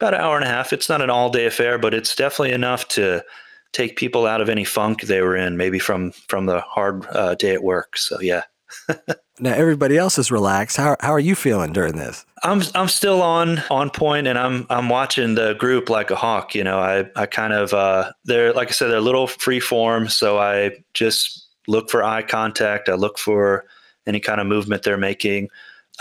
about 0.00 0.14
an 0.14 0.20
hour 0.20 0.36
and 0.36 0.44
a 0.44 0.48
half. 0.48 0.72
It's 0.72 0.88
not 0.88 1.02
an 1.02 1.10
all 1.10 1.30
day 1.30 1.46
affair, 1.46 1.78
but 1.78 1.94
it's 1.94 2.14
definitely 2.14 2.52
enough 2.52 2.88
to 2.88 3.24
take 3.72 3.96
people 3.96 4.26
out 4.26 4.40
of 4.40 4.48
any 4.48 4.64
funk 4.64 5.02
they 5.02 5.20
were 5.20 5.36
in, 5.36 5.56
maybe 5.56 5.78
from 5.78 6.12
from 6.28 6.46
the 6.46 6.60
hard 6.60 7.06
uh, 7.10 7.34
day 7.34 7.54
at 7.54 7.62
work. 7.62 7.96
So 7.96 8.20
yeah. 8.20 8.42
now 9.38 9.52
everybody 9.52 9.96
else 9.96 10.18
is 10.18 10.30
relaxed. 10.30 10.76
How 10.76 10.96
how 11.00 11.12
are 11.12 11.20
you 11.20 11.34
feeling 11.34 11.72
during 11.72 11.96
this? 11.96 12.24
I'm 12.42 12.62
I'm 12.74 12.88
still 12.88 13.22
on 13.22 13.60
on 13.70 13.90
point, 13.90 14.26
and 14.26 14.38
I'm 14.38 14.66
I'm 14.70 14.88
watching 14.88 15.34
the 15.34 15.54
group 15.54 15.88
like 15.88 16.10
a 16.10 16.16
hawk. 16.16 16.54
You 16.54 16.64
know, 16.64 16.78
I 16.78 17.06
I 17.16 17.26
kind 17.26 17.52
of 17.52 17.72
uh, 17.72 18.12
they're 18.24 18.52
like 18.52 18.68
I 18.68 18.72
said, 18.72 18.88
they're 18.88 18.98
a 18.98 19.02
little 19.02 19.26
free 19.26 19.60
form, 19.60 20.08
so 20.08 20.38
I 20.38 20.72
just 20.94 21.48
look 21.68 21.90
for 21.90 22.02
eye 22.02 22.22
contact. 22.22 22.88
I 22.88 22.94
look 22.94 23.18
for 23.18 23.66
any 24.06 24.20
kind 24.20 24.40
of 24.40 24.46
movement 24.46 24.82
they're 24.82 24.96
making. 24.96 25.48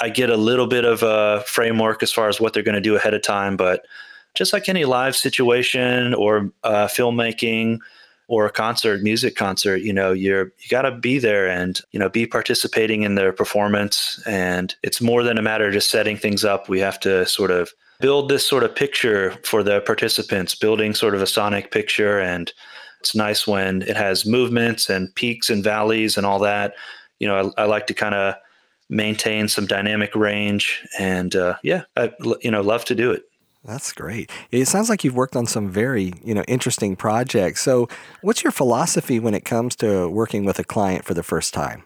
I 0.01 0.09
get 0.09 0.29
a 0.29 0.37
little 0.37 0.67
bit 0.67 0.85
of 0.85 1.03
a 1.03 1.43
framework 1.47 2.03
as 2.03 2.11
far 2.11 2.27
as 2.29 2.39
what 2.39 2.53
they're 2.53 2.63
going 2.63 2.75
to 2.75 2.81
do 2.81 2.95
ahead 2.95 3.13
of 3.13 3.21
time, 3.21 3.55
but 3.55 3.85
just 4.33 4.51
like 4.51 4.67
any 4.67 4.85
live 4.85 5.15
situation 5.15 6.13
or 6.13 6.51
uh, 6.63 6.87
filmmaking, 6.87 7.79
or 8.27 8.45
a 8.45 8.51
concert, 8.51 9.01
music 9.01 9.35
concert, 9.35 9.77
you 9.77 9.93
know, 9.93 10.11
you're 10.11 10.45
you 10.59 10.69
got 10.69 10.83
to 10.83 10.91
be 10.91 11.19
there 11.19 11.47
and 11.47 11.79
you 11.91 11.99
know 11.99 12.09
be 12.09 12.25
participating 12.25 13.03
in 13.03 13.15
their 13.15 13.31
performance. 13.31 14.21
And 14.25 14.75
it's 14.83 15.01
more 15.01 15.23
than 15.23 15.37
a 15.37 15.43
matter 15.43 15.67
of 15.67 15.73
just 15.73 15.91
setting 15.91 16.17
things 16.17 16.43
up. 16.43 16.67
We 16.67 16.79
have 16.79 16.99
to 17.01 17.25
sort 17.25 17.51
of 17.51 17.71
build 17.99 18.29
this 18.29 18.47
sort 18.47 18.63
of 18.63 18.75
picture 18.75 19.31
for 19.43 19.63
the 19.63 19.81
participants, 19.81 20.55
building 20.55 20.93
sort 20.93 21.15
of 21.15 21.21
a 21.21 21.27
sonic 21.27 21.71
picture. 21.71 22.19
And 22.19 22.51
it's 22.99 23.15
nice 23.15 23.45
when 23.45 23.83
it 23.83 23.95
has 23.95 24.25
movements 24.25 24.89
and 24.89 25.13
peaks 25.15 25.49
and 25.49 25.63
valleys 25.63 26.17
and 26.17 26.25
all 26.25 26.39
that. 26.39 26.73
You 27.19 27.27
know, 27.27 27.53
I, 27.57 27.63
I 27.63 27.65
like 27.65 27.87
to 27.87 27.93
kind 27.93 28.15
of 28.15 28.35
maintain 28.89 29.47
some 29.47 29.65
dynamic 29.65 30.15
range, 30.15 30.83
and 30.99 31.35
uh, 31.35 31.55
yeah, 31.63 31.83
I 31.95 32.11
you 32.41 32.51
know 32.51 32.61
love 32.61 32.85
to 32.85 32.95
do 32.95 33.11
it. 33.11 33.23
That's 33.65 33.91
great. 33.93 34.29
It 34.51 34.67
sounds 34.67 34.89
like 34.89 35.03
you've 35.03 35.15
worked 35.15 35.35
on 35.35 35.47
some 35.47 35.69
very, 35.69 36.13
you 36.23 36.35
know, 36.35 36.43
interesting 36.43 36.95
projects. 36.95 37.61
So, 37.61 37.89
what's 38.21 38.43
your 38.43 38.51
philosophy 38.51 39.19
when 39.19 39.33
it 39.33 39.43
comes 39.43 39.75
to 39.77 40.07
working 40.07 40.45
with 40.45 40.59
a 40.59 40.63
client 40.63 41.03
for 41.03 41.15
the 41.15 41.23
first 41.23 41.53
time? 41.53 41.83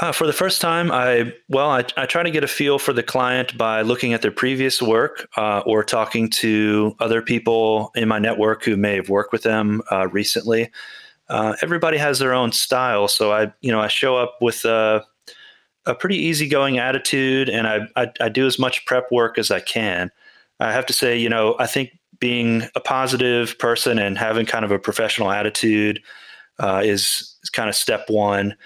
Uh, 0.00 0.10
for 0.10 0.26
the 0.26 0.32
first 0.32 0.60
time, 0.60 0.90
I 0.90 1.32
well, 1.48 1.70
I, 1.70 1.84
I, 1.96 2.06
try 2.06 2.24
to 2.24 2.30
get 2.30 2.42
a 2.42 2.48
feel 2.48 2.80
for 2.80 2.92
the 2.92 3.02
client 3.02 3.56
by 3.56 3.82
looking 3.82 4.12
at 4.12 4.22
their 4.22 4.32
previous 4.32 4.82
work 4.82 5.28
uh, 5.36 5.62
or 5.64 5.84
talking 5.84 6.28
to 6.30 6.96
other 6.98 7.22
people 7.22 7.92
in 7.94 8.08
my 8.08 8.18
network 8.18 8.64
who 8.64 8.76
may 8.76 8.96
have 8.96 9.08
worked 9.08 9.32
with 9.32 9.44
them 9.44 9.82
uh, 9.92 10.08
recently. 10.08 10.70
Uh, 11.28 11.54
everybody 11.62 11.96
has 11.96 12.18
their 12.18 12.34
own 12.34 12.50
style, 12.50 13.06
so 13.06 13.32
I, 13.32 13.52
you 13.60 13.70
know, 13.70 13.80
I 13.80 13.88
show 13.88 14.16
up 14.16 14.36
with 14.40 14.64
a, 14.64 15.04
a 15.86 15.94
pretty 15.94 16.16
easygoing 16.16 16.78
attitude, 16.78 17.48
and 17.48 17.66
I, 17.66 17.80
I, 17.96 18.10
I 18.20 18.28
do 18.28 18.46
as 18.46 18.58
much 18.58 18.86
prep 18.86 19.10
work 19.12 19.38
as 19.38 19.50
I 19.50 19.60
can. 19.60 20.10
I 20.60 20.72
have 20.72 20.86
to 20.86 20.92
say, 20.92 21.18
you 21.18 21.28
know, 21.28 21.56
I 21.58 21.66
think 21.66 21.98
being 22.20 22.62
a 22.74 22.80
positive 22.80 23.58
person 23.58 23.98
and 23.98 24.16
having 24.16 24.46
kind 24.46 24.64
of 24.64 24.70
a 24.70 24.78
professional 24.78 25.30
attitude 25.30 26.00
uh, 26.58 26.80
is, 26.84 27.36
is 27.42 27.50
kind 27.50 27.68
of 27.68 27.74
step 27.74 28.08
one. 28.08 28.56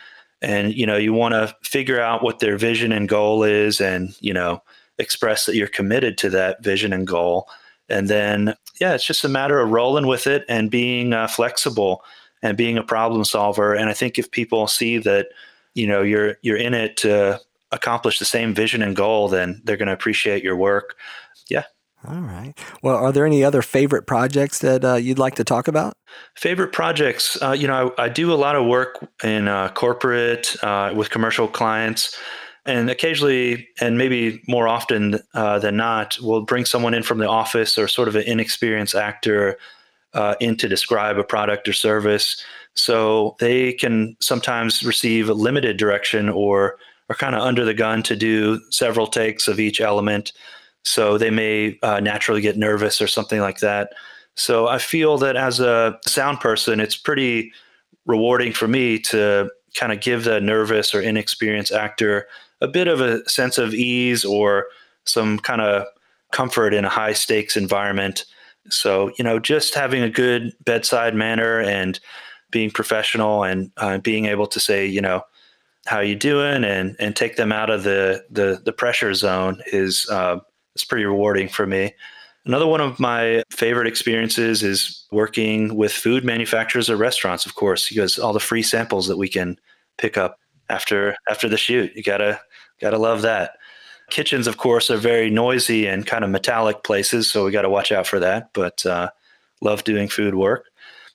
And, 0.41 0.75
you 0.75 0.87
know, 0.87 0.97
you 0.97 1.13
want 1.13 1.33
to 1.33 1.57
figure 1.65 2.01
out 2.01 2.23
what 2.23 2.39
their 2.39 2.57
vision 2.57 2.93
and 2.93 3.09
goal 3.09 3.43
is 3.43 3.81
and, 3.81 4.15
you 4.21 4.33
know, 4.33 4.63
express 4.99 5.47
that 5.47 5.57
you're 5.57 5.67
committed 5.67 6.19
to 6.19 6.31
that 6.31 6.63
vision 6.63 6.93
and 6.93 7.07
goal. 7.07 7.49
And 7.89 8.09
then, 8.09 8.55
yeah, 8.81 8.95
it's 8.95 9.07
just 9.07 9.25
a 9.25 9.29
matter 9.29 9.59
of 9.59 9.71
rolling 9.71 10.07
with 10.07 10.27
it 10.27 10.45
and 10.49 10.71
being 10.71 11.13
uh, 11.13 11.27
flexible 11.27 12.05
and 12.43 12.57
being 12.57 12.79
a 12.79 12.85
problem 12.85 13.25
solver. 13.25 13.75
And 13.75 13.91
I 13.91 13.95
think 13.95 14.19
if 14.19 14.31
people 14.31 14.69
see 14.69 14.99
that, 14.99 15.29
you 15.79 15.87
know, 15.87 16.03
you're 16.03 16.37
you're 16.43 16.57
in 16.57 16.75
it 16.75 16.97
to 16.99 17.41
accomplish 17.71 18.19
the 18.19 18.25
same 18.25 18.55
vision 18.55 18.83
and 18.83 18.97
goal, 18.97 19.29
then 19.29 19.61
they're 19.65 19.77
going 19.77 19.89
to 19.89 19.95
appreciate 19.95 20.43
your 20.43 20.57
work. 20.57 20.97
Yeah, 21.49 21.65
all 22.07 22.21
right. 22.21 22.55
Well, 22.83 22.97
are 22.97 23.13
there 23.13 23.27
any 23.27 23.43
other 23.43 23.61
favorite 23.61 24.07
projects 24.07 24.61
that 24.61 24.85
uh, 24.85 24.95
you'd 24.95 25.19
like 25.19 25.35
to 25.37 25.45
talk 25.45 25.67
about? 25.67 25.95
Favorite 26.37 26.73
projects, 26.73 27.41
uh, 27.43 27.53
you 27.53 27.67
know, 27.67 27.93
I, 27.99 28.05
I, 28.05 28.09
do 28.09 28.33
a 28.33 28.37
lot 28.37 28.55
of 28.57 28.67
work 28.67 29.09
in 29.25 29.49
uh, 29.49 29.71
corporate 29.71 30.57
uh, 30.63 30.93
with 30.95 31.11
commercial 31.11 31.49
clients, 31.49 32.17
and 32.65 32.89
occasionally, 32.89 33.69
and 33.81 33.99
maybe 33.99 34.43
more 34.47 34.69
often 34.69 35.19
uh, 35.35 35.59
than 35.59 35.77
not, 35.77 36.19
we'll 36.21 36.43
bring 36.43 36.65
someone 36.65 36.95
in 36.95 37.03
from 37.03 37.19
the 37.19 37.29
office 37.29 37.77
or 37.77 37.89
sort 37.89 38.09
of 38.09 38.15
an 38.15 38.23
inexperienced 38.23 38.95
actor 38.95 39.59
uh, 40.15 40.35
in 40.41 40.57
to 40.57 40.69
describe 40.69 41.19
a 41.19 41.25
product 41.25 41.69
or 41.69 41.73
service. 41.73 42.43
So 42.75 43.37
they 43.41 43.73
can 43.73 44.17
sometimes 44.21 44.83
receive 44.83 45.29
limited 45.29 45.77
direction 45.77 46.29
or 46.29 46.79
are 47.11 47.17
kind 47.17 47.35
of 47.35 47.43
under 47.43 47.65
the 47.65 47.75
gun 47.75 48.03
to 48.05 48.17
do 48.17 48.61
several 48.71 49.07
takes 49.07 49.49
of 49.49 49.59
each 49.59 49.81
element. 49.81 50.33
So 50.85 51.19
they 51.19 51.31
may 51.31 51.79
uh, 51.83 52.01
naturally 52.01 52.41
get 52.41 52.57
nervous 52.57 53.01
or 53.01 53.07
something 53.07 53.41
like 53.41 53.59
that. 53.61 53.91
So 54.35 54.69
I 54.69 54.79
feel 54.79 55.19
that 55.19 55.37
as 55.37 55.59
a 55.59 55.99
sound 56.07 56.41
person, 56.41 56.81
it's 56.81 56.97
pretty 56.97 57.53
rewarding 58.07 58.53
for 58.53 58.69
me 58.69 58.99
to 58.99 59.51
kind 59.75 59.93
of 59.93 60.01
give 60.01 60.25
the 60.25 60.41
nervous 60.41 60.95
or 60.95 61.01
inexperienced 61.01 61.73
actor 61.73 62.27
a 62.61 62.69
bit 62.69 62.89
of 62.89 63.01
a 63.01 63.29
sense 63.29 63.59
of 63.59 63.75
ease 63.75 64.25
or 64.25 64.67
some 65.05 65.39
kind 65.39 65.61
of 65.61 65.87
comfort 66.33 66.75
in 66.75 66.85
a 66.85 66.89
high 66.89 67.13
stakes 67.13 67.57
environment. 67.57 68.25
So, 68.71 69.11
you 69.19 69.25
know, 69.25 69.39
just 69.39 69.75
having 69.75 70.03
a 70.03 70.11
good 70.11 70.53
bedside 70.65 71.15
manner 71.15 71.61
and 71.61 71.99
being 72.51 72.71
professional 72.71 73.45
and 73.45 73.71
uh, 73.77 73.99
being 73.99 74.27
able 74.27 74.47
to 74.47 74.61
say, 74.61 74.87
you 74.87 75.01
know, 75.01 75.23
how 75.87 76.01
you 76.01 76.15
doing 76.15 76.65
and 76.65 76.97
and 76.99 77.17
take 77.17 77.37
them 77.37 77.53
out 77.53 77.71
of 77.71 77.83
the 77.83 78.25
the, 78.31 78.61
the 78.65 78.73
pressure 78.73 79.15
zone 79.15 79.63
is 79.73 80.07
uh, 80.11 80.39
it's 80.75 80.85
pretty 80.85 81.05
rewarding 81.05 81.49
for 81.49 81.67
me. 81.67 81.95
Another 82.45 82.67
one 82.67 82.81
of 82.81 82.99
my 82.99 83.43
favorite 83.51 83.87
experiences 83.87 84.63
is 84.63 85.07
working 85.13 85.77
with 85.77 85.93
food 85.93 86.25
manufacturers 86.25 86.89
or 86.89 86.97
restaurants, 86.97 87.45
of 87.45 87.55
course, 87.55 87.89
because 87.89 88.19
all 88.19 88.33
the 88.33 88.41
free 88.41 88.63
samples 88.63 89.07
that 89.07 89.19
we 89.19 89.29
can 89.29 89.59
pick 89.99 90.17
up 90.17 90.39
after 90.71 91.17
after 91.29 91.49
the 91.49 91.57
shoot. 91.57 91.93
You 91.95 92.03
gotta 92.03 92.41
gotta 92.81 92.99
love 92.99 93.23
that. 93.23 93.58
Kitchens, 94.11 94.47
of 94.47 94.57
course, 94.57 94.91
are 94.91 94.97
very 94.97 95.31
noisy 95.31 95.87
and 95.87 96.07
kind 96.07 96.25
of 96.25 96.31
metallic 96.31 96.83
places, 96.83 97.31
so 97.31 97.45
we 97.45 97.51
got 97.51 97.63
to 97.63 97.71
watch 97.71 97.93
out 97.93 98.07
for 98.07 98.19
that. 98.21 98.51
But 98.55 98.85
uh, 98.87 99.11
love 99.61 99.85
doing 99.85 100.09
food 100.09 100.35
work. 100.35 100.67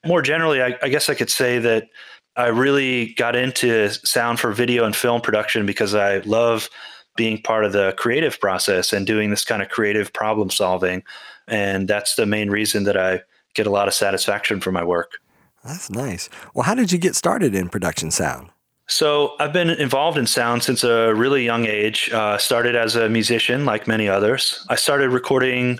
More 0.05 0.21
generally, 0.21 0.61
I, 0.61 0.77
I 0.81 0.89
guess 0.89 1.09
I 1.09 1.15
could 1.15 1.29
say 1.29 1.59
that 1.59 1.87
I 2.35 2.47
really 2.47 3.13
got 3.13 3.35
into 3.35 3.89
sound 3.89 4.39
for 4.39 4.51
video 4.51 4.85
and 4.85 4.95
film 4.95 5.21
production 5.21 5.65
because 5.65 5.95
I 5.95 6.17
love 6.19 6.69
being 7.15 7.41
part 7.41 7.63
of 7.63 7.73
the 7.73 7.93
creative 7.97 8.39
process 8.39 8.91
and 8.91 9.05
doing 9.05 9.29
this 9.29 9.45
kind 9.45 9.61
of 9.61 9.69
creative 9.69 10.11
problem 10.13 10.49
solving. 10.49 11.03
And 11.47 11.87
that's 11.87 12.15
the 12.15 12.25
main 12.25 12.49
reason 12.49 12.85
that 12.85 12.97
I 12.97 13.21
get 13.53 13.67
a 13.67 13.71
lot 13.71 13.87
of 13.87 13.93
satisfaction 13.93 14.61
from 14.61 14.73
my 14.73 14.83
work. 14.83 15.19
That's 15.63 15.89
nice. 15.89 16.29
Well, 16.53 16.63
how 16.63 16.75
did 16.75 16.91
you 16.91 16.97
get 16.97 17.15
started 17.15 17.55
in 17.55 17.69
production 17.69 18.11
sound? 18.11 18.49
So 18.87 19.33
I've 19.39 19.53
been 19.53 19.69
involved 19.69 20.17
in 20.17 20.27
sound 20.27 20.63
since 20.63 20.83
a 20.83 21.13
really 21.15 21.45
young 21.45 21.65
age. 21.65 22.09
Uh, 22.11 22.37
started 22.37 22.75
as 22.75 22.95
a 22.95 23.07
musician, 23.09 23.65
like 23.65 23.87
many 23.87 24.09
others. 24.09 24.65
I 24.69 24.75
started 24.75 25.09
recording 25.09 25.79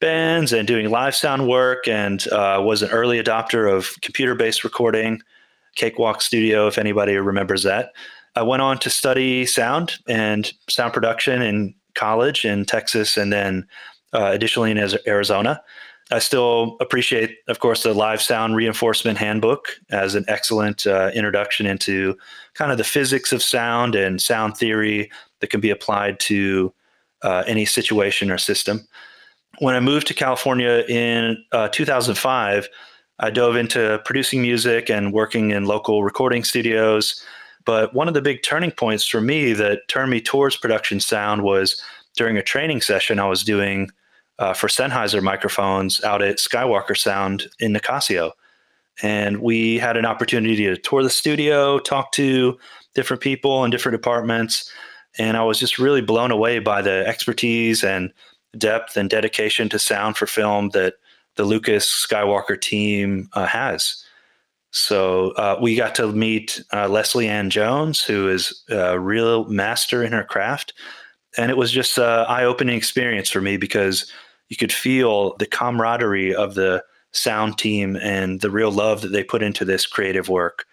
bands 0.00 0.52
and 0.52 0.66
doing 0.66 0.88
live 0.90 1.16
sound 1.16 1.48
work, 1.48 1.88
and 1.88 2.26
uh, 2.28 2.62
was 2.64 2.82
an 2.82 2.90
early 2.90 3.20
adopter 3.20 3.70
of 3.70 4.00
computer-based 4.02 4.62
recording. 4.62 5.20
Cakewalk 5.74 6.22
Studio, 6.22 6.66
if 6.66 6.78
anybody 6.78 7.16
remembers 7.16 7.62
that. 7.64 7.92
I 8.36 8.42
went 8.42 8.62
on 8.62 8.78
to 8.78 8.90
study 8.90 9.46
sound 9.46 9.98
and 10.08 10.52
sound 10.68 10.92
production 10.92 11.42
in 11.42 11.74
college 11.94 12.44
in 12.44 12.64
Texas 12.64 13.16
and 13.16 13.32
then 13.32 13.66
uh, 14.12 14.30
additionally 14.32 14.70
in 14.70 14.78
Arizona. 15.06 15.60
I 16.10 16.20
still 16.20 16.76
appreciate, 16.80 17.38
of 17.48 17.60
course, 17.60 17.82
the 17.82 17.92
Live 17.92 18.22
Sound 18.22 18.56
Reinforcement 18.56 19.18
Handbook 19.18 19.68
as 19.90 20.14
an 20.14 20.24
excellent 20.26 20.86
uh, 20.86 21.10
introduction 21.14 21.66
into 21.66 22.16
kind 22.54 22.72
of 22.72 22.78
the 22.78 22.84
physics 22.84 23.32
of 23.32 23.42
sound 23.42 23.94
and 23.94 24.20
sound 24.20 24.56
theory 24.56 25.10
that 25.40 25.50
can 25.50 25.60
be 25.60 25.70
applied 25.70 26.18
to 26.20 26.72
uh, 27.22 27.44
any 27.46 27.66
situation 27.66 28.30
or 28.30 28.38
system. 28.38 28.86
When 29.58 29.74
I 29.74 29.80
moved 29.80 30.06
to 30.06 30.14
California 30.14 30.84
in 30.88 31.44
uh, 31.52 31.68
2005, 31.68 32.68
I 33.20 33.30
dove 33.30 33.56
into 33.56 34.00
producing 34.04 34.40
music 34.40 34.88
and 34.88 35.12
working 35.12 35.50
in 35.50 35.66
local 35.66 36.04
recording 36.04 36.44
studios. 36.44 37.22
But 37.66 37.92
one 37.92 38.08
of 38.08 38.14
the 38.14 38.22
big 38.22 38.42
turning 38.42 38.70
points 38.70 39.06
for 39.06 39.20
me 39.20 39.52
that 39.54 39.88
turned 39.88 40.10
me 40.10 40.20
towards 40.20 40.56
production 40.56 41.00
sound 41.00 41.42
was 41.42 41.82
during 42.16 42.38
a 42.38 42.42
training 42.42 42.80
session 42.80 43.18
I 43.18 43.28
was 43.28 43.44
doing 43.44 43.90
uh, 44.38 44.54
for 44.54 44.68
Sennheiser 44.68 45.22
microphones 45.22 46.02
out 46.04 46.22
at 46.22 46.38
Skywalker 46.38 46.96
Sound 46.96 47.48
in 47.58 47.72
Nicasio. 47.72 48.32
And 49.02 49.40
we 49.40 49.78
had 49.78 49.96
an 49.96 50.06
opportunity 50.06 50.56
to 50.56 50.76
tour 50.76 51.02
the 51.02 51.10
studio, 51.10 51.78
talk 51.78 52.12
to 52.12 52.58
different 52.94 53.22
people 53.22 53.64
in 53.64 53.70
different 53.70 53.96
departments. 53.96 54.70
And 55.18 55.36
I 55.36 55.44
was 55.44 55.58
just 55.58 55.78
really 55.78 56.00
blown 56.00 56.30
away 56.30 56.58
by 56.58 56.82
the 56.82 57.06
expertise 57.06 57.84
and 57.84 58.12
depth 58.56 58.96
and 58.96 59.08
dedication 59.08 59.68
to 59.68 59.78
sound 59.78 60.16
for 60.16 60.26
film 60.26 60.70
that 60.70 60.94
the 61.36 61.44
Lucas 61.44 61.86
Skywalker 61.86 62.60
team 62.60 63.28
uh, 63.34 63.46
has. 63.46 64.04
So 64.70 65.30
uh, 65.32 65.58
we 65.60 65.76
got 65.76 65.94
to 65.96 66.12
meet 66.12 66.62
uh, 66.72 66.88
Leslie 66.88 67.28
Ann 67.28 67.50
Jones, 67.50 68.02
who 68.02 68.28
is 68.28 68.62
a 68.68 68.98
real 68.98 69.44
master 69.46 70.02
in 70.02 70.12
her 70.12 70.24
craft. 70.24 70.74
And 71.36 71.50
it 71.50 71.56
was 71.56 71.70
just 71.70 71.96
an 71.98 72.26
eye 72.28 72.44
opening 72.44 72.76
experience 72.76 73.30
for 73.30 73.40
me 73.40 73.56
because 73.56 74.12
you 74.48 74.56
could 74.56 74.72
feel 74.72 75.36
the 75.36 75.46
camaraderie 75.46 76.34
of 76.34 76.54
the 76.54 76.84
sound 77.12 77.58
team 77.58 77.96
and 77.96 78.40
the 78.40 78.50
real 78.50 78.70
love 78.70 79.00
that 79.02 79.08
they 79.08 79.24
put 79.24 79.42
into 79.42 79.64
this 79.64 79.86
creative 79.86 80.28
work. 80.28 80.64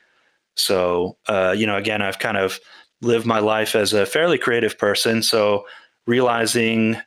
So, 0.55 1.17
uh, 1.27 1.53
you 1.57 1.65
know, 1.65 1.75
again, 1.75 2.01
I've 2.01 2.19
kind 2.19 2.37
of 2.37 2.59
lived 3.01 3.25
my 3.25 3.39
life 3.39 3.75
as 3.75 3.93
a 3.93 4.05
fairly 4.05 4.37
creative 4.37 4.77
person. 4.77 5.21
So, 5.21 5.65
realizing 6.07 6.97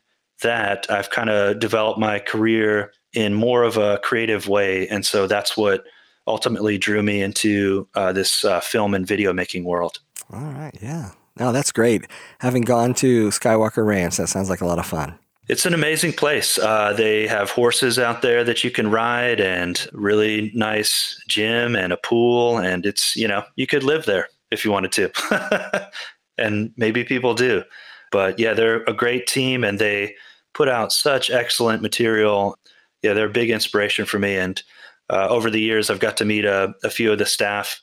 that 0.43 0.91
I've 0.91 1.11
kind 1.11 1.31
of 1.31 1.59
developed 1.59 1.99
my 1.99 2.19
career 2.19 2.93
in 3.13 3.35
more 3.35 3.63
of 3.63 3.77
a 3.77 3.99
creative 3.99 4.49
way. 4.49 4.89
And 4.89 5.05
so 5.05 5.27
that's 5.27 5.57
what 5.57 5.85
ultimately 6.27 6.79
drew 6.79 7.03
me 7.03 7.23
into 7.23 7.89
uh, 7.95 8.13
this 8.13 8.45
uh, 8.45 8.61
film 8.61 8.95
and 8.95 9.07
video 9.07 9.33
making 9.33 9.65
world. 9.65 9.99
All 10.33 10.41
right. 10.41 10.77
Yeah. 10.81 11.13
No, 11.39 11.53
that's 11.53 11.73
great. 11.73 12.07
Having 12.41 12.63
gone 12.63 12.95
to 12.95 13.29
Skywalker 13.29 13.87
Ranch, 13.87 14.17
that 14.17 14.29
sounds 14.29 14.51
like 14.51 14.61
a 14.61 14.67
lot 14.67 14.79
of 14.79 14.87
fun. 14.87 15.19
It's 15.49 15.65
an 15.65 15.73
amazing 15.73 16.13
place. 16.13 16.59
Uh, 16.59 16.93
they 16.93 17.27
have 17.27 17.51
horses 17.51 17.99
out 17.99 18.21
there 18.21 18.45
that 18.45 18.63
you 18.63 18.71
can 18.71 18.91
ride, 18.91 19.41
and 19.41 19.87
really 19.93 20.53
nice 20.55 21.19
gym 21.27 21.75
and 21.75 21.93
a 21.93 21.97
pool. 21.97 22.59
And 22.59 22.85
it's 22.85 23.17
you 23.17 23.27
know 23.27 23.45
you 23.57 23.67
could 23.67 23.83
live 23.83 24.05
there 24.05 24.29
if 24.51 24.65
you 24.65 24.71
wanted 24.71 24.93
to, 24.93 25.91
and 26.39 26.73
maybe 26.77 27.03
people 27.03 27.35
do. 27.35 27.63
But 28.13 28.39
yeah, 28.39 28.53
they're 28.53 28.83
a 28.85 28.93
great 28.93 29.27
team, 29.27 29.65
and 29.65 29.79
they 29.79 30.15
put 30.53 30.69
out 30.69 30.93
such 30.93 31.31
excellent 31.31 31.81
material. 31.83 32.59
Yeah, 33.03 33.15
they're 33.15 33.27
a 33.27 33.31
big 33.31 33.51
inspiration 33.51 34.05
for 34.05 34.19
me. 34.19 34.37
And 34.37 34.63
uh, 35.09 35.29
over 35.29 35.51
the 35.51 35.61
years, 35.61 35.89
I've 35.89 36.01
got 36.01 36.17
to 36.19 36.25
meet 36.27 36.45
a, 36.45 36.75
a 36.85 36.91
few 36.91 37.11
of 37.11 37.19
the 37.19 37.27
staff 37.27 37.81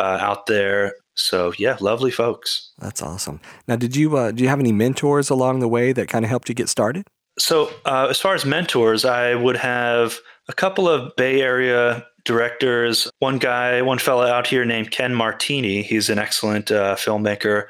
uh, 0.00 0.18
out 0.20 0.46
there 0.46 0.94
so 1.14 1.52
yeah, 1.58 1.76
lovely 1.80 2.10
folks. 2.10 2.72
That's 2.78 3.02
awesome. 3.02 3.40
Now, 3.68 3.76
did 3.76 3.96
you 3.96 4.16
uh, 4.16 4.32
do 4.32 4.42
you 4.42 4.48
have 4.48 4.60
any 4.60 4.72
mentors 4.72 5.30
along 5.30 5.60
the 5.60 5.68
way 5.68 5.92
that 5.92 6.08
kind 6.08 6.24
of 6.24 6.28
helped 6.28 6.48
you 6.48 6.54
get 6.54 6.68
started? 6.68 7.06
So 7.38 7.70
uh, 7.84 8.08
as 8.10 8.18
far 8.18 8.34
as 8.34 8.44
mentors, 8.44 9.04
I 9.04 9.34
would 9.34 9.56
have 9.56 10.18
a 10.48 10.52
couple 10.52 10.88
of 10.88 11.14
Bay 11.16 11.40
Area 11.40 12.06
directors. 12.24 13.10
One 13.18 13.38
guy, 13.38 13.82
one 13.82 13.98
fellow 13.98 14.26
out 14.26 14.46
here 14.46 14.64
named 14.64 14.90
Ken 14.90 15.14
Martini. 15.14 15.82
He's 15.82 16.08
an 16.08 16.18
excellent 16.18 16.70
uh, 16.70 16.94
filmmaker, 16.96 17.66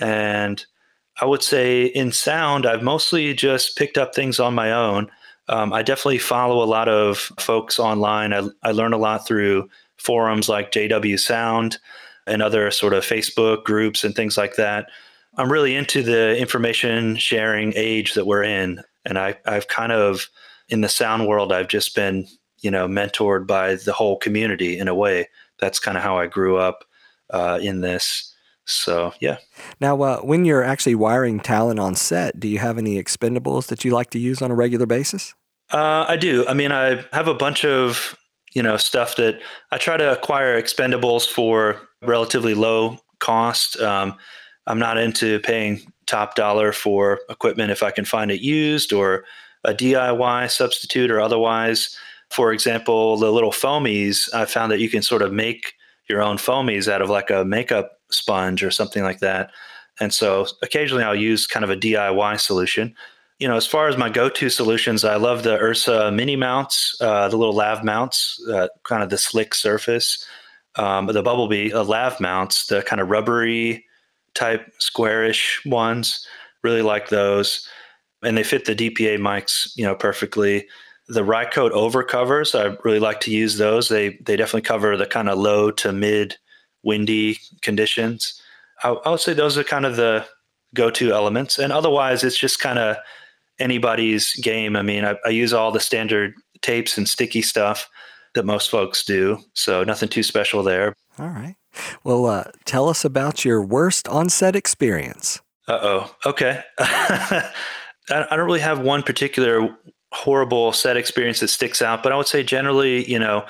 and 0.00 0.64
I 1.20 1.24
would 1.24 1.42
say 1.42 1.86
in 1.86 2.12
sound, 2.12 2.64
I've 2.64 2.82
mostly 2.82 3.34
just 3.34 3.76
picked 3.76 3.98
up 3.98 4.14
things 4.14 4.38
on 4.38 4.54
my 4.54 4.72
own. 4.72 5.10
Um, 5.48 5.72
I 5.72 5.82
definitely 5.82 6.18
follow 6.18 6.62
a 6.62 6.66
lot 6.66 6.88
of 6.88 7.18
folks 7.38 7.78
online. 7.78 8.32
I, 8.32 8.48
I 8.62 8.72
learn 8.72 8.92
a 8.92 8.98
lot 8.98 9.26
through 9.26 9.68
forums 9.96 10.48
like 10.48 10.70
JW 10.70 11.18
Sound 11.18 11.78
and 12.28 12.42
other 12.42 12.70
sort 12.70 12.92
of 12.92 13.04
Facebook 13.04 13.64
groups 13.64 14.04
and 14.04 14.14
things 14.14 14.36
like 14.36 14.56
that. 14.56 14.88
I'm 15.36 15.52
really 15.52 15.74
into 15.74 16.02
the 16.02 16.36
information 16.36 17.16
sharing 17.16 17.72
age 17.76 18.14
that 18.14 18.26
we're 18.26 18.42
in. 18.42 18.82
And 19.04 19.18
I, 19.18 19.36
I've 19.46 19.68
kind 19.68 19.92
of, 19.92 20.28
in 20.68 20.80
the 20.80 20.88
sound 20.88 21.26
world, 21.28 21.52
I've 21.52 21.68
just 21.68 21.94
been, 21.94 22.26
you 22.60 22.70
know, 22.70 22.88
mentored 22.88 23.46
by 23.46 23.76
the 23.76 23.92
whole 23.92 24.18
community 24.18 24.78
in 24.78 24.88
a 24.88 24.94
way. 24.94 25.28
That's 25.60 25.78
kind 25.78 25.96
of 25.96 26.02
how 26.02 26.18
I 26.18 26.26
grew 26.26 26.56
up 26.56 26.84
uh, 27.30 27.58
in 27.62 27.80
this. 27.80 28.34
So, 28.64 29.14
yeah. 29.20 29.38
Now, 29.80 30.00
uh, 30.02 30.20
when 30.20 30.44
you're 30.44 30.62
actually 30.64 30.94
wiring 30.94 31.40
talent 31.40 31.80
on 31.80 31.94
set, 31.94 32.38
do 32.38 32.48
you 32.48 32.58
have 32.58 32.76
any 32.76 33.02
expendables 33.02 33.68
that 33.68 33.84
you 33.84 33.92
like 33.92 34.10
to 34.10 34.18
use 34.18 34.42
on 34.42 34.50
a 34.50 34.54
regular 34.54 34.86
basis? 34.86 35.34
Uh, 35.72 36.04
I 36.08 36.16
do. 36.16 36.46
I 36.46 36.54
mean, 36.54 36.72
I 36.72 37.04
have 37.12 37.28
a 37.28 37.34
bunch 37.34 37.64
of 37.64 38.16
you 38.54 38.62
know 38.62 38.76
stuff 38.76 39.16
that 39.16 39.40
I 39.70 39.78
try 39.78 39.96
to 39.96 40.12
acquire 40.12 40.60
expendables 40.60 41.28
for 41.28 41.87
relatively 42.02 42.54
low 42.54 42.98
cost. 43.18 43.78
Um, 43.80 44.16
I'm 44.66 44.78
not 44.78 44.98
into 44.98 45.40
paying 45.40 45.80
top 46.06 46.34
dollar 46.34 46.72
for 46.72 47.20
equipment 47.28 47.70
if 47.70 47.82
I 47.82 47.90
can 47.90 48.04
find 48.04 48.30
it 48.30 48.40
used 48.40 48.92
or 48.92 49.24
a 49.64 49.74
DIY 49.74 50.50
substitute 50.50 51.10
or 51.10 51.20
otherwise. 51.20 51.96
For 52.30 52.52
example, 52.52 53.16
the 53.16 53.32
little 53.32 53.50
foamies, 53.50 54.32
I 54.34 54.44
found 54.44 54.70
that 54.72 54.80
you 54.80 54.90
can 54.90 55.02
sort 55.02 55.22
of 55.22 55.32
make 55.32 55.74
your 56.08 56.22
own 56.22 56.36
foamies 56.36 56.90
out 56.90 57.02
of 57.02 57.10
like 57.10 57.30
a 57.30 57.44
makeup 57.44 58.00
sponge 58.10 58.62
or 58.62 58.70
something 58.70 59.02
like 59.02 59.20
that. 59.20 59.50
And 60.00 60.12
so 60.14 60.46
occasionally 60.62 61.04
I'll 61.04 61.14
use 61.14 61.46
kind 61.46 61.64
of 61.64 61.70
a 61.70 61.76
DIY 61.76 62.40
solution 62.40 62.94
you 63.38 63.46
know, 63.46 63.56
as 63.56 63.66
far 63.66 63.88
as 63.88 63.96
my 63.96 64.08
go-to 64.08 64.50
solutions, 64.50 65.04
I 65.04 65.16
love 65.16 65.44
the 65.44 65.58
Ursa 65.58 66.10
mini 66.10 66.34
mounts, 66.34 66.96
uh, 67.00 67.28
the 67.28 67.36
little 67.36 67.54
lav 67.54 67.84
mounts, 67.84 68.42
uh, 68.50 68.68
kind 68.82 69.02
of 69.02 69.10
the 69.10 69.18
slick 69.18 69.54
surface. 69.54 70.26
Um, 70.78 71.06
the 71.06 71.22
Bumblebee 71.22 71.72
uh, 71.72 71.82
lav 71.82 72.20
mounts, 72.20 72.66
the 72.66 72.82
kind 72.82 73.00
of 73.00 73.10
rubbery 73.10 73.84
type 74.34 74.72
squarish 74.78 75.60
ones, 75.66 76.26
really 76.62 76.82
like 76.82 77.08
those, 77.08 77.68
and 78.22 78.36
they 78.36 78.44
fit 78.44 78.64
the 78.64 78.76
DPA 78.76 79.18
mics, 79.18 79.76
you 79.76 79.84
know, 79.84 79.94
perfectly. 79.94 80.66
The 81.08 81.22
Rycote 81.22 81.70
over 81.70 82.02
covers, 82.04 82.54
I 82.54 82.76
really 82.84 83.00
like 83.00 83.20
to 83.20 83.30
use 83.30 83.58
those. 83.58 83.88
They 83.88 84.18
they 84.22 84.36
definitely 84.36 84.62
cover 84.62 84.96
the 84.96 85.06
kind 85.06 85.28
of 85.28 85.38
low 85.38 85.70
to 85.72 85.92
mid 85.92 86.36
windy 86.82 87.38
conditions. 87.62 88.40
I, 88.84 88.90
I 88.90 89.10
would 89.10 89.20
say 89.20 89.32
those 89.32 89.58
are 89.58 89.64
kind 89.64 89.86
of 89.86 89.96
the 89.96 90.26
go-to 90.74 91.12
elements, 91.12 91.58
and 91.58 91.72
otherwise, 91.72 92.22
it's 92.22 92.38
just 92.38 92.60
kind 92.60 92.78
of 92.78 92.96
anybody's 93.58 94.34
game. 94.36 94.76
I 94.76 94.82
mean, 94.82 95.04
I, 95.04 95.16
I 95.24 95.30
use 95.30 95.52
all 95.52 95.72
the 95.72 95.80
standard 95.80 96.34
tapes 96.60 96.96
and 96.98 97.08
sticky 97.08 97.42
stuff 97.42 97.88
that 98.34 98.44
most 98.44 98.70
folks 98.70 99.04
do. 99.04 99.38
So 99.54 99.84
nothing 99.84 100.08
too 100.08 100.22
special 100.22 100.62
there. 100.62 100.94
All 101.18 101.28
right. 101.28 101.56
Well, 102.04 102.26
uh, 102.26 102.44
tell 102.64 102.88
us 102.88 103.04
about 103.04 103.44
your 103.44 103.62
worst 103.62 104.08
on-set 104.08 104.56
experience. 104.56 105.40
Uh 105.66 105.78
oh. 105.82 106.16
Okay. 106.24 106.62
I, 106.78 107.50
don't 108.08 108.46
really 108.46 108.60
have 108.60 108.80
one 108.80 109.02
particular 109.02 109.68
horrible 110.12 110.72
set 110.72 110.96
experience 110.96 111.40
that 111.40 111.48
sticks 111.48 111.82
out, 111.82 112.02
but 112.02 112.12
I 112.12 112.16
would 112.16 112.26
say 112.26 112.42
generally, 112.42 113.08
you 113.10 113.18
know, 113.18 113.44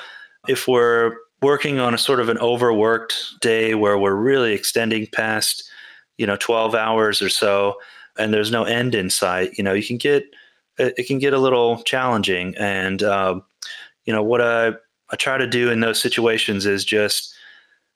if 0.48 0.66
we're 0.66 1.14
working 1.40 1.78
on 1.78 1.94
a 1.94 1.98
sort 1.98 2.18
of 2.18 2.28
an 2.28 2.38
overworked 2.38 3.40
day 3.40 3.74
where 3.74 3.96
we're 3.96 4.16
really 4.16 4.52
extending 4.52 5.06
past, 5.12 5.62
you 6.16 6.26
know, 6.26 6.36
12 6.36 6.74
hours 6.74 7.22
or 7.22 7.28
so, 7.28 7.76
and 8.18 8.34
there's 8.34 8.50
no 8.50 8.64
end 8.64 8.96
in 8.96 9.10
sight, 9.10 9.56
you 9.56 9.62
know, 9.62 9.72
you 9.72 9.86
can 9.86 9.96
get 9.96 10.24
it, 10.78 11.06
can 11.06 11.18
get 11.18 11.32
a 11.32 11.38
little 11.38 11.82
challenging. 11.82 12.54
And 12.56 13.02
um, 13.02 13.44
you 14.08 14.14
know 14.14 14.22
what 14.22 14.40
I 14.40 14.68
I 15.10 15.16
try 15.16 15.36
to 15.36 15.46
do 15.46 15.70
in 15.70 15.80
those 15.80 16.00
situations 16.00 16.64
is 16.64 16.82
just 16.82 17.34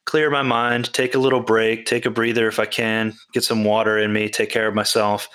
clear 0.04 0.28
my 0.28 0.42
mind, 0.42 0.92
take 0.92 1.14
a 1.14 1.18
little 1.18 1.40
break, 1.40 1.86
take 1.86 2.04
a 2.04 2.10
breather 2.10 2.46
if 2.48 2.58
I 2.58 2.66
can, 2.66 3.14
get 3.32 3.44
some 3.44 3.64
water 3.64 3.98
in 3.98 4.12
me, 4.12 4.28
take 4.28 4.50
care 4.50 4.68
of 4.68 4.74
myself, 4.74 5.26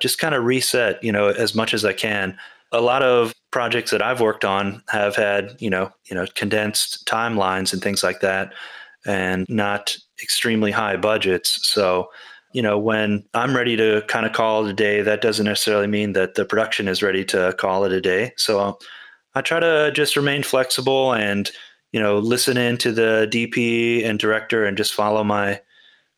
just 0.00 0.18
kind 0.18 0.34
of 0.34 0.44
reset, 0.44 1.02
you 1.02 1.10
know, 1.10 1.28
as 1.28 1.54
much 1.54 1.72
as 1.72 1.82
I 1.82 1.94
can. 1.94 2.36
A 2.72 2.82
lot 2.82 3.02
of 3.02 3.32
projects 3.52 3.90
that 3.90 4.02
I've 4.02 4.20
worked 4.20 4.44
on 4.44 4.82
have 4.90 5.16
had, 5.16 5.56
you 5.60 5.70
know, 5.70 5.90
you 6.10 6.14
know, 6.14 6.26
condensed 6.34 7.06
timelines 7.06 7.72
and 7.72 7.80
things 7.80 8.02
like 8.02 8.20
that 8.20 8.52
and 9.06 9.46
not 9.48 9.96
extremely 10.22 10.72
high 10.72 10.98
budgets. 10.98 11.66
So 11.66 12.10
you 12.52 12.62
know, 12.62 12.78
when 12.78 13.24
I'm 13.34 13.54
ready 13.54 13.76
to 13.76 14.02
kind 14.08 14.24
of 14.24 14.32
call 14.32 14.66
it 14.66 14.70
a 14.70 14.74
day, 14.74 15.02
that 15.02 15.20
doesn't 15.20 15.44
necessarily 15.44 15.86
mean 15.86 16.14
that 16.14 16.34
the 16.34 16.46
production 16.46 16.88
is 16.88 17.02
ready 17.02 17.24
to 17.26 17.54
call 17.58 17.84
it 17.84 17.92
a 17.92 18.00
day. 18.00 18.32
So 18.36 18.78
I 19.38 19.40
try 19.40 19.60
to 19.60 19.92
just 19.94 20.16
remain 20.16 20.42
flexible 20.42 21.12
and, 21.12 21.48
you 21.92 22.00
know, 22.00 22.18
listen 22.18 22.56
in 22.56 22.76
to 22.78 22.90
the 22.90 23.28
DP 23.30 24.04
and 24.04 24.18
director 24.18 24.64
and 24.64 24.76
just 24.76 24.92
follow 24.92 25.22
my 25.22 25.60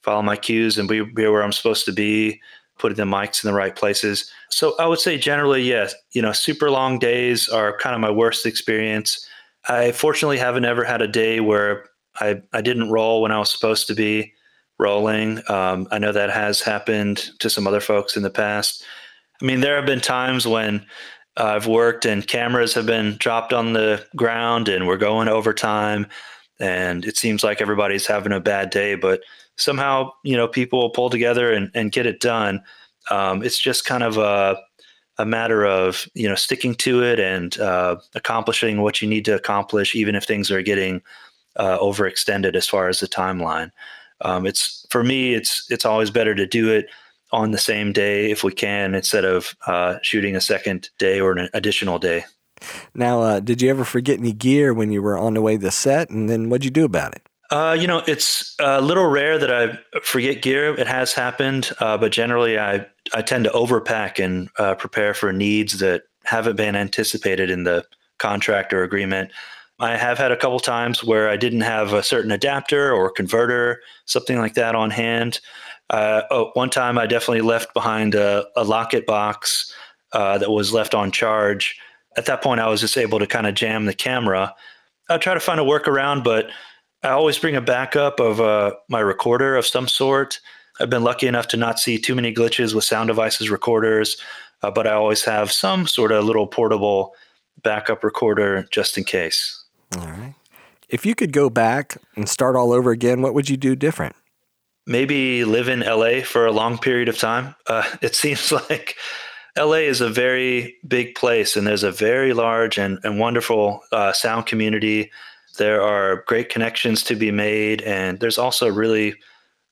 follow 0.03 0.23
my 0.23 0.37
cues 0.37 0.79
and 0.79 0.89
be, 0.89 1.05
be 1.05 1.27
where 1.27 1.43
I'm 1.43 1.53
supposed 1.53 1.85
to 1.85 1.93
be, 1.93 2.41
putting 2.79 2.97
the 2.97 3.03
mics 3.03 3.45
in 3.45 3.51
the 3.51 3.55
right 3.55 3.77
places. 3.77 4.31
So 4.49 4.75
I 4.79 4.87
would 4.87 5.01
say 5.01 5.19
generally, 5.19 5.63
yes, 5.63 5.95
you 6.13 6.23
know, 6.23 6.33
super 6.33 6.71
long 6.71 6.99
days 6.99 7.47
are 7.51 7.77
kind 7.77 7.95
of 7.95 8.01
my 8.01 8.11
worst 8.11 8.47
experience. 8.47 9.29
I 9.69 9.93
fortunately 9.93 10.39
haven't 10.39 10.65
ever 10.65 10.83
had 10.83 11.03
a 11.03 11.07
day 11.07 11.41
where 11.41 11.85
I, 12.19 12.41
I 12.55 12.63
didn't 12.63 12.91
roll 12.91 13.21
when 13.21 13.33
I 13.33 13.39
was 13.39 13.51
supposed 13.51 13.87
to 13.89 13.95
be 13.95 14.33
rolling. 14.79 15.43
Um, 15.51 15.87
I 15.91 15.99
know 15.99 16.13
that 16.13 16.31
has 16.31 16.63
happened 16.63 17.29
to 17.41 17.51
some 17.51 17.67
other 17.67 17.81
folks 17.81 18.17
in 18.17 18.23
the 18.23 18.31
past. 18.31 18.83
I 19.43 19.45
mean, 19.45 19.61
there 19.61 19.77
have 19.77 19.85
been 19.85 20.01
times 20.01 20.47
when 20.47 20.87
I've 21.37 21.67
worked 21.67 22.05
and 22.05 22.27
cameras 22.27 22.75
have 22.75 22.87
been 22.87 23.17
dropped 23.19 23.53
on 23.53 23.73
the 23.73 24.05
ground 24.17 24.69
and 24.69 24.87
we're 24.87 24.97
going 24.97 25.29
overtime 25.29 26.07
and 26.59 27.05
it 27.05 27.17
seems 27.17 27.43
like 27.43 27.61
everybody's 27.61 28.07
having 28.07 28.33
a 28.33 28.41
bad 28.41 28.71
day, 28.71 28.95
but 28.95 29.23
somehow, 29.57 30.11
you 30.25 30.37
know, 30.37 30.47
people 30.47 30.91
pull 30.91 31.09
together 31.09 31.53
and, 31.53 31.71
and 31.75 31.93
get 31.93 32.07
it 32.07 32.21
done. 32.21 32.63
Um, 33.11 33.43
it's 33.43 33.59
just 33.59 33.87
kind 33.87 34.03
of 34.03 34.19
a, 34.19 34.61
a 35.19 35.25
matter 35.25 35.65
of, 35.65 36.07
you 36.15 36.29
know, 36.29 36.35
sticking 36.35 36.75
to 36.77 37.03
it 37.03 37.19
and 37.19 37.59
uh, 37.59 37.97
accomplishing 38.15 38.83
what 38.83 39.01
you 39.01 39.09
need 39.09 39.25
to 39.25 39.35
accomplish, 39.35 39.95
even 39.95 40.15
if 40.15 40.25
things 40.25 40.51
are 40.51 40.63
getting 40.63 41.01
uh, 41.57 41.79
overextended 41.79 42.55
as 42.55 42.69
far 42.69 42.89
as 42.89 43.01
the 43.01 43.09
timeline. 43.09 43.71
Um, 44.23 44.47
it's 44.47 44.87
for 44.91 45.03
me, 45.03 45.35
it's 45.35 45.67
it's 45.71 45.87
always 45.87 46.11
better 46.11 46.35
to 46.35 46.47
do 46.47 46.71
it 46.71 46.87
on 47.33 47.51
the 47.51 47.59
same 47.59 47.93
day 47.93 48.31
if 48.31 48.43
we 48.43 48.53
can 48.53 48.95
instead 48.95 49.25
of 49.25 49.55
uh, 49.67 49.99
shooting 50.03 50.37
a 50.37 50.41
second 50.41 50.91
day 50.99 51.21
or 51.21 51.33
an 51.33 51.49
additional 51.55 51.99
day. 51.99 52.25
Now, 52.95 53.23
uh, 53.23 53.41
did 53.41 53.63
you 53.63 53.71
ever 53.71 53.85
forget 53.85 54.19
any 54.19 54.33
gear 54.33 54.75
when 54.75 54.93
you 54.93 55.03
were 55.03 55.17
on 55.17 55.35
the 55.35 55.43
way 55.43 55.57
to 55.57 55.63
the 55.63 55.71
set? 55.71 56.11
And 56.11 56.29
then 56.29 56.51
what'd 56.51 56.65
you 56.65 56.71
do 56.71 56.85
about 56.85 57.15
it? 57.15 57.23
Uh, 57.51 57.77
you 57.79 57.87
know, 57.87 58.03
it's 58.07 58.55
a 58.61 58.81
little 58.81 59.07
rare 59.07 59.37
that 59.37 59.51
I 59.53 59.79
forget 60.03 60.41
gear. 60.41 60.73
It 60.75 60.87
has 60.87 61.13
happened, 61.13 61.73
uh, 61.81 61.99
but 61.99 62.13
generally 62.13 62.59
I, 62.59 62.87
I 63.13 63.23
tend 63.23 63.45
to 63.45 63.51
overpack 63.51 64.25
and 64.25 64.49
uh, 64.59 64.77
prepare 64.77 65.15
for 65.15 65.33
needs 65.33 65.81
that 65.81 66.05
haven't 66.25 66.57
been 66.57 66.77
anticipated 66.77 67.51
in 67.51 67.65
the 67.65 67.85
contract 68.19 68.73
or 68.73 68.85
agreement. 68.85 69.33
I 69.81 69.97
have 69.97 70.19
had 70.19 70.31
a 70.31 70.37
couple 70.37 70.61
times 70.61 71.03
where 71.03 71.29
I 71.29 71.37
didn't 71.37 71.63
have 71.63 71.93
a 71.93 72.03
certain 72.03 72.31
adapter 72.31 72.93
or 72.93 73.11
converter, 73.11 73.81
something 74.05 74.39
like 74.39 74.55
that 74.55 74.75
on 74.75 74.91
hand. 74.91 75.41
Uh, 75.91 76.23
oh, 76.31 76.51
one 76.55 76.71
time 76.71 76.99
I 76.99 77.07
definitely 77.07 77.41
left 77.41 77.75
behind 77.75 78.15
a, 78.15 78.47
a 78.57 78.65
Lockit 78.65 79.07
box 79.07 79.75
uh, 80.13 80.39
that 80.39 80.51
was 80.51 80.73
left 80.73 80.95
on 80.95 81.11
charge. 81.11 81.77
At 82.17 82.27
that 82.27 82.43
point, 82.43 82.61
I 82.61 82.69
was 82.69 82.81
just 82.81 82.97
able 82.97 83.19
to 83.19 83.27
kind 83.27 83.47
of 83.47 83.55
jam 83.55 83.85
the 83.85 83.95
camera. 83.95 84.55
I 85.09 85.19
try 85.19 85.35
to 85.35 85.41
find 85.41 85.59
a 85.59 85.65
workaround, 85.65 86.23
but 86.23 86.51
I 87.03 87.11
always 87.11 87.39
bring 87.39 87.57
a 87.57 87.61
backup 87.61 88.21
of 88.21 88.41
uh, 88.41 88.73
my 88.89 89.01
recorder 89.01 89.57
of 89.57 89.67
some 89.67 89.89
sort. 89.89 90.41
I've 90.81 90.91
been 90.91 91.03
lucky 91.03 91.27
enough 91.27 91.49
to 91.49 91.57
not 91.57 91.79
see 91.79 91.99
too 91.99 92.15
many 92.15 92.33
glitches 92.33 92.73
with 92.73 92.85
sound 92.85 93.09
devices 93.09 93.51
recorders, 93.51 94.17
uh, 94.63 94.71
but 94.71 94.87
I 94.87 94.93
always 94.93 95.25
have 95.25 95.51
some 95.51 95.87
sort 95.87 96.13
of 96.13 96.25
little 96.25 96.47
portable 96.47 97.15
backup 97.63 98.05
recorder 98.05 98.67
just 98.71 98.97
in 98.97 99.05
case. 99.05 99.65
All 99.99 100.07
right. 100.07 100.35
If 100.89 101.05
you 101.05 101.15
could 101.15 101.33
go 101.33 101.51
back 101.51 101.97
and 102.17 102.29
start 102.29 102.57
all 102.57 102.73
over 102.73 102.91
again, 102.91 103.23
what 103.23 103.35
would 103.35 103.49
you 103.49 103.57
do 103.57 103.75
different? 103.75 104.15
Maybe 104.91 105.45
live 105.45 105.69
in 105.69 105.81
LA 105.81 106.21
for 106.21 106.45
a 106.45 106.53
long 106.53 106.77
period 106.77 107.09
of 107.09 107.17
time. 107.17 107.55
Uh, 107.69 107.85
it 108.03 108.15
seems 108.15 108.53
like 108.71 108.97
LA 109.57 109.87
is 109.87 110.01
a 110.03 110.11
very 110.11 110.77
big 110.87 111.15
place 111.15 111.57
and 111.57 111.67
there's 111.67 111.85
a 111.85 111.93
very 111.93 112.35
large 112.35 112.77
and, 112.77 112.99
and 113.05 113.19
wonderful 113.19 113.83
uh, 113.93 114.13
sound 114.13 114.47
community. 114.47 115.11
There 115.59 115.81
are 115.81 116.25
great 116.27 116.49
connections 116.49 117.03
to 117.05 117.17
be 117.17 117.31
made, 117.31 117.83
and 117.83 118.21
there's 118.21 118.39
also 118.39 118.69
a 118.69 118.73
really 118.73 119.15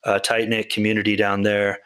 uh, 0.03 0.19
tight 0.19 0.49
knit 0.49 0.69
community 0.69 1.15
down 1.15 1.43
there. 1.43 1.79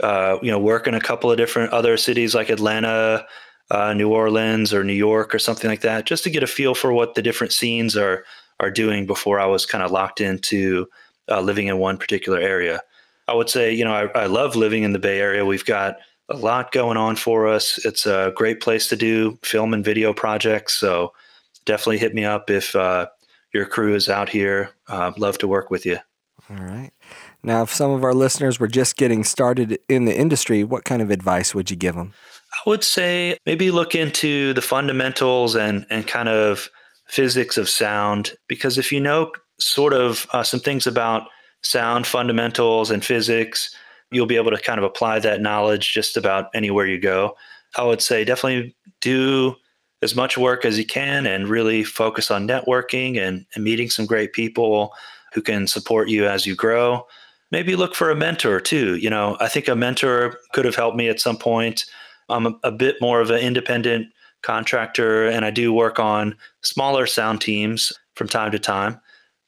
Uh, 0.00 0.36
you 0.42 0.50
know, 0.50 0.58
work 0.58 0.86
in 0.86 0.94
a 0.94 1.00
couple 1.00 1.30
of 1.30 1.38
different 1.38 1.72
other 1.72 1.96
cities 1.96 2.34
like 2.34 2.50
Atlanta, 2.50 3.24
uh, 3.70 3.94
New 3.94 4.10
Orleans, 4.10 4.74
or 4.74 4.84
New 4.84 4.92
York, 4.92 5.34
or 5.34 5.38
something 5.38 5.70
like 5.70 5.80
that, 5.82 6.06
just 6.06 6.24
to 6.24 6.30
get 6.30 6.42
a 6.42 6.46
feel 6.46 6.74
for 6.74 6.92
what 6.92 7.14
the 7.14 7.22
different 7.22 7.52
scenes 7.52 7.96
are 7.96 8.24
are 8.60 8.70
doing 8.70 9.06
before 9.06 9.38
I 9.38 9.46
was 9.46 9.64
kind 9.64 9.84
of 9.84 9.90
locked 9.90 10.20
into 10.20 10.86
uh, 11.28 11.40
living 11.40 11.66
in 11.66 11.78
one 11.78 11.98
particular 11.98 12.38
area. 12.38 12.80
I 13.28 13.34
would 13.34 13.50
say, 13.50 13.72
you 13.72 13.84
know, 13.84 13.92
I, 13.92 14.22
I 14.22 14.26
love 14.26 14.56
living 14.56 14.82
in 14.82 14.92
the 14.92 14.98
Bay 14.98 15.20
Area. 15.20 15.44
We've 15.44 15.64
got 15.64 15.96
a 16.28 16.36
lot 16.36 16.72
going 16.72 16.96
on 16.96 17.16
for 17.16 17.46
us. 17.48 17.84
It's 17.84 18.06
a 18.06 18.32
great 18.34 18.60
place 18.60 18.88
to 18.88 18.96
do 18.96 19.38
film 19.42 19.74
and 19.74 19.84
video 19.84 20.12
projects. 20.12 20.74
So 20.74 21.12
definitely 21.64 21.98
hit 21.98 22.14
me 22.14 22.24
up 22.24 22.50
if 22.50 22.74
uh, 22.74 23.06
your 23.52 23.66
crew 23.66 23.94
is 23.94 24.08
out 24.08 24.28
here. 24.28 24.70
Uh, 24.88 25.12
love 25.16 25.38
to 25.38 25.48
work 25.48 25.70
with 25.70 25.86
you. 25.86 25.98
All 26.48 26.56
right. 26.56 26.92
Now, 27.42 27.62
if 27.62 27.72
some 27.72 27.90
of 27.90 28.04
our 28.04 28.14
listeners 28.14 28.60
were 28.60 28.68
just 28.68 28.96
getting 28.96 29.24
started 29.24 29.78
in 29.88 30.04
the 30.04 30.16
industry, 30.16 30.62
what 30.62 30.84
kind 30.84 31.02
of 31.02 31.10
advice 31.10 31.54
would 31.54 31.70
you 31.70 31.76
give 31.76 31.94
them? 31.94 32.12
I 32.52 32.70
would 32.70 32.84
say 32.84 33.36
maybe 33.46 33.70
look 33.70 33.94
into 33.94 34.52
the 34.54 34.62
fundamentals 34.62 35.56
and, 35.56 35.86
and 35.90 36.06
kind 36.06 36.28
of 36.28 36.70
physics 37.06 37.56
of 37.56 37.68
sound 37.68 38.32
because 38.48 38.78
if 38.78 38.90
you 38.90 39.00
know 39.00 39.30
sort 39.58 39.92
of 39.92 40.26
uh, 40.32 40.42
some 40.42 40.60
things 40.60 40.86
about 40.86 41.28
sound 41.62 42.06
fundamentals 42.06 42.90
and 42.90 43.04
physics, 43.04 43.74
you'll 44.10 44.26
be 44.26 44.36
able 44.36 44.50
to 44.50 44.60
kind 44.60 44.78
of 44.78 44.84
apply 44.84 45.18
that 45.18 45.40
knowledge 45.40 45.92
just 45.92 46.16
about 46.16 46.48
anywhere 46.54 46.86
you 46.86 46.98
go. 46.98 47.36
I 47.76 47.82
would 47.82 48.00
say 48.00 48.24
definitely 48.24 48.74
do 49.00 49.56
as 50.02 50.14
much 50.14 50.38
work 50.38 50.64
as 50.64 50.78
you 50.78 50.86
can 50.86 51.26
and 51.26 51.48
really 51.48 51.82
focus 51.82 52.30
on 52.30 52.46
networking 52.46 53.18
and, 53.18 53.46
and 53.54 53.64
meeting 53.64 53.90
some 53.90 54.06
great 54.06 54.32
people 54.32 54.92
who 55.32 55.42
can 55.42 55.66
support 55.66 56.08
you 56.08 56.26
as 56.26 56.46
you 56.46 56.54
grow. 56.54 57.06
Maybe 57.50 57.76
look 57.76 57.94
for 57.94 58.10
a 58.10 58.16
mentor 58.16 58.60
too. 58.60 58.96
You 58.96 59.10
know, 59.10 59.36
I 59.40 59.48
think 59.48 59.68
a 59.68 59.76
mentor 59.76 60.38
could 60.52 60.64
have 60.64 60.74
helped 60.74 60.96
me 60.96 61.08
at 61.08 61.20
some 61.20 61.36
point. 61.36 61.84
I'm 62.28 62.46
a, 62.46 62.54
a 62.64 62.72
bit 62.72 62.96
more 63.00 63.20
of 63.20 63.30
an 63.30 63.40
independent 63.40 64.08
contractor 64.42 65.26
and 65.26 65.44
I 65.44 65.50
do 65.50 65.72
work 65.72 65.98
on 65.98 66.36
smaller 66.62 67.06
sound 67.06 67.40
teams 67.40 67.92
from 68.14 68.28
time 68.28 68.52
to 68.52 68.58
time. 68.58 69.00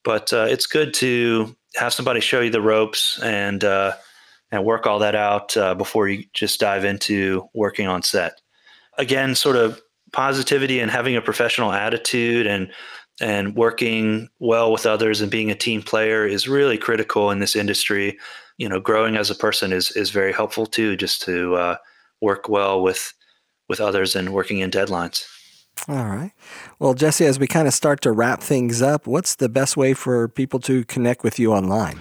But 0.09 0.33
uh, 0.33 0.47
it's 0.49 0.65
good 0.65 0.95
to 0.95 1.55
have 1.77 1.93
somebody 1.93 2.21
show 2.21 2.41
you 2.41 2.49
the 2.49 2.63
ropes 2.63 3.21
and 3.23 3.63
uh, 3.63 3.93
and 4.51 4.65
work 4.65 4.87
all 4.87 4.99
that 5.01 5.15
out 5.15 5.55
uh, 5.55 5.75
before 5.75 6.09
you 6.09 6.25
just 6.33 6.59
dive 6.59 6.87
into 6.87 7.47
working 7.53 7.87
on 7.87 8.03
set. 8.03 8.41
Again, 8.97 9.35
sort 9.35 9.57
of 9.57 9.83
positivity 10.15 10.81
and 10.81 10.91
having 10.91 11.15
a 11.15 11.21
professional 11.21 11.73
attitude 11.73 12.47
and 12.47 12.73
and 13.21 13.55
working 13.55 14.31
well 14.39 14.73
with 14.73 14.87
others 14.87 15.21
and 15.21 15.31
being 15.31 15.51
a 15.51 15.55
team 15.55 15.83
player 15.83 16.27
is 16.27 16.49
really 16.49 16.79
critical 16.79 17.31
in 17.31 17.41
this 17.41 17.55
industry. 17.55 18.17
You 18.57 18.67
know, 18.67 18.81
growing 18.81 19.15
as 19.15 19.29
a 19.29 19.35
person 19.35 19.75
is 19.75 19.91
is 19.91 20.09
very 20.09 20.33
helpful 20.33 20.65
too. 20.65 20.97
Just 20.97 21.21
to 21.27 21.55
uh, 21.57 21.77
work 22.23 22.49
well 22.49 22.83
with 22.83 23.13
with 23.69 23.79
others 23.79 24.17
and 24.17 24.33
working 24.33 24.61
in 24.61 24.71
deadlines. 24.71 25.27
All 25.89 26.07
right. 26.07 26.33
Well, 26.79 26.95
Jesse, 26.95 27.27
as 27.27 27.39
we 27.39 27.47
kind 27.47 27.69
of 27.69 27.75
start 27.75 28.01
to 28.03 28.13
wrap 28.13 28.41
things 28.41 28.83
up, 28.83 29.07
what's 29.07 29.37
the 29.37 29.49
best 29.49 29.77
way 29.77 29.95
for 29.95 30.29
people 30.29 30.61
to 30.61 30.85
connect 30.85 31.23
with 31.23 31.39
you 31.39 31.53
online? 31.53 32.01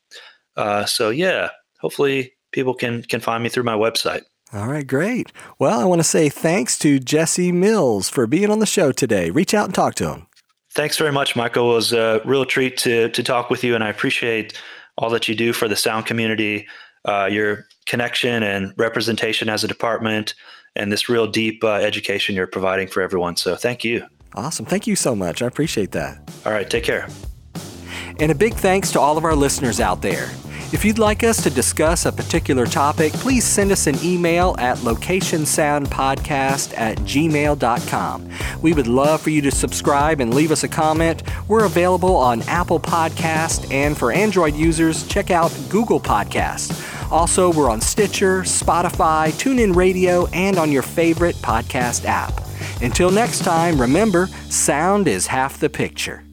Uh, 0.56 0.84
so 0.84 1.08
yeah, 1.08 1.50
hopefully 1.80 2.34
people 2.50 2.74
can 2.74 3.02
can 3.02 3.20
find 3.20 3.42
me 3.42 3.48
through 3.48 3.62
my 3.62 3.74
website. 3.74 4.22
All 4.52 4.68
right, 4.68 4.86
great. 4.86 5.32
Well, 5.58 5.80
I 5.80 5.84
want 5.84 6.00
to 6.00 6.04
say 6.04 6.28
thanks 6.28 6.78
to 6.80 6.98
Jesse 6.98 7.52
Mills 7.52 8.10
for 8.10 8.26
being 8.26 8.50
on 8.50 8.58
the 8.58 8.66
show 8.66 8.92
today. 8.92 9.30
Reach 9.30 9.54
out 9.54 9.64
and 9.64 9.74
talk 9.74 9.94
to 9.94 10.12
him. 10.12 10.26
Thanks 10.74 10.96
very 10.96 11.12
much, 11.12 11.36
Michael. 11.36 11.72
It 11.72 11.74
was 11.74 11.92
a 11.92 12.20
real 12.24 12.46
treat 12.46 12.76
to 12.78 13.10
to 13.10 13.22
talk 13.22 13.50
with 13.50 13.62
you, 13.62 13.74
and 13.74 13.84
I 13.84 13.88
appreciate 13.88 14.60
all 14.96 15.10
that 15.10 15.28
you 15.28 15.34
do 15.34 15.52
for 15.52 15.68
the 15.68 15.76
sound 15.76 16.06
community, 16.06 16.66
uh, 17.04 17.28
your 17.30 17.66
connection 17.86 18.42
and 18.42 18.72
representation 18.76 19.48
as 19.48 19.64
a 19.64 19.68
department, 19.68 20.34
and 20.74 20.90
this 20.90 21.08
real 21.08 21.26
deep 21.26 21.62
uh, 21.62 21.74
education 21.74 22.34
you're 22.34 22.46
providing 22.46 22.88
for 22.88 23.02
everyone. 23.02 23.36
So, 23.36 23.54
thank 23.54 23.84
you. 23.84 24.06
Awesome. 24.34 24.64
Thank 24.64 24.86
you 24.86 24.96
so 24.96 25.14
much. 25.14 25.42
I 25.42 25.46
appreciate 25.46 25.92
that. 25.92 26.30
All 26.46 26.52
right. 26.52 26.68
Take 26.68 26.84
care. 26.84 27.06
And 28.18 28.32
a 28.32 28.34
big 28.34 28.54
thanks 28.54 28.90
to 28.92 29.00
all 29.00 29.18
of 29.18 29.24
our 29.24 29.34
listeners 29.34 29.78
out 29.78 30.00
there. 30.00 30.30
If 30.72 30.86
you'd 30.86 30.98
like 30.98 31.22
us 31.22 31.42
to 31.42 31.50
discuss 31.50 32.06
a 32.06 32.12
particular 32.12 32.64
topic, 32.64 33.12
please 33.12 33.44
send 33.44 33.72
us 33.72 33.86
an 33.86 33.96
email 34.02 34.56
at 34.58 34.78
locationsoundpodcast 34.78 36.78
at 36.78 36.96
gmail.com. 36.98 38.30
We 38.62 38.72
would 38.72 38.86
love 38.86 39.20
for 39.20 39.28
you 39.28 39.42
to 39.42 39.50
subscribe 39.50 40.20
and 40.20 40.32
leave 40.32 40.50
us 40.50 40.64
a 40.64 40.68
comment. 40.68 41.24
We're 41.46 41.66
available 41.66 42.16
on 42.16 42.40
Apple 42.42 42.80
Podcast, 42.80 43.70
and 43.70 43.98
for 43.98 44.12
Android 44.12 44.54
users, 44.54 45.06
check 45.06 45.30
out 45.30 45.54
Google 45.68 46.00
Podcast. 46.00 46.88
Also, 47.12 47.52
we're 47.52 47.68
on 47.68 47.82
Stitcher, 47.82 48.40
Spotify, 48.40 49.30
TuneIn 49.32 49.76
Radio, 49.76 50.24
and 50.28 50.56
on 50.56 50.72
your 50.72 50.80
favorite 50.80 51.36
podcast 51.36 52.06
app. 52.06 52.32
Until 52.80 53.10
next 53.10 53.44
time, 53.44 53.78
remember, 53.78 54.28
sound 54.48 55.06
is 55.06 55.26
half 55.26 55.58
the 55.58 55.68
picture. 55.68 56.24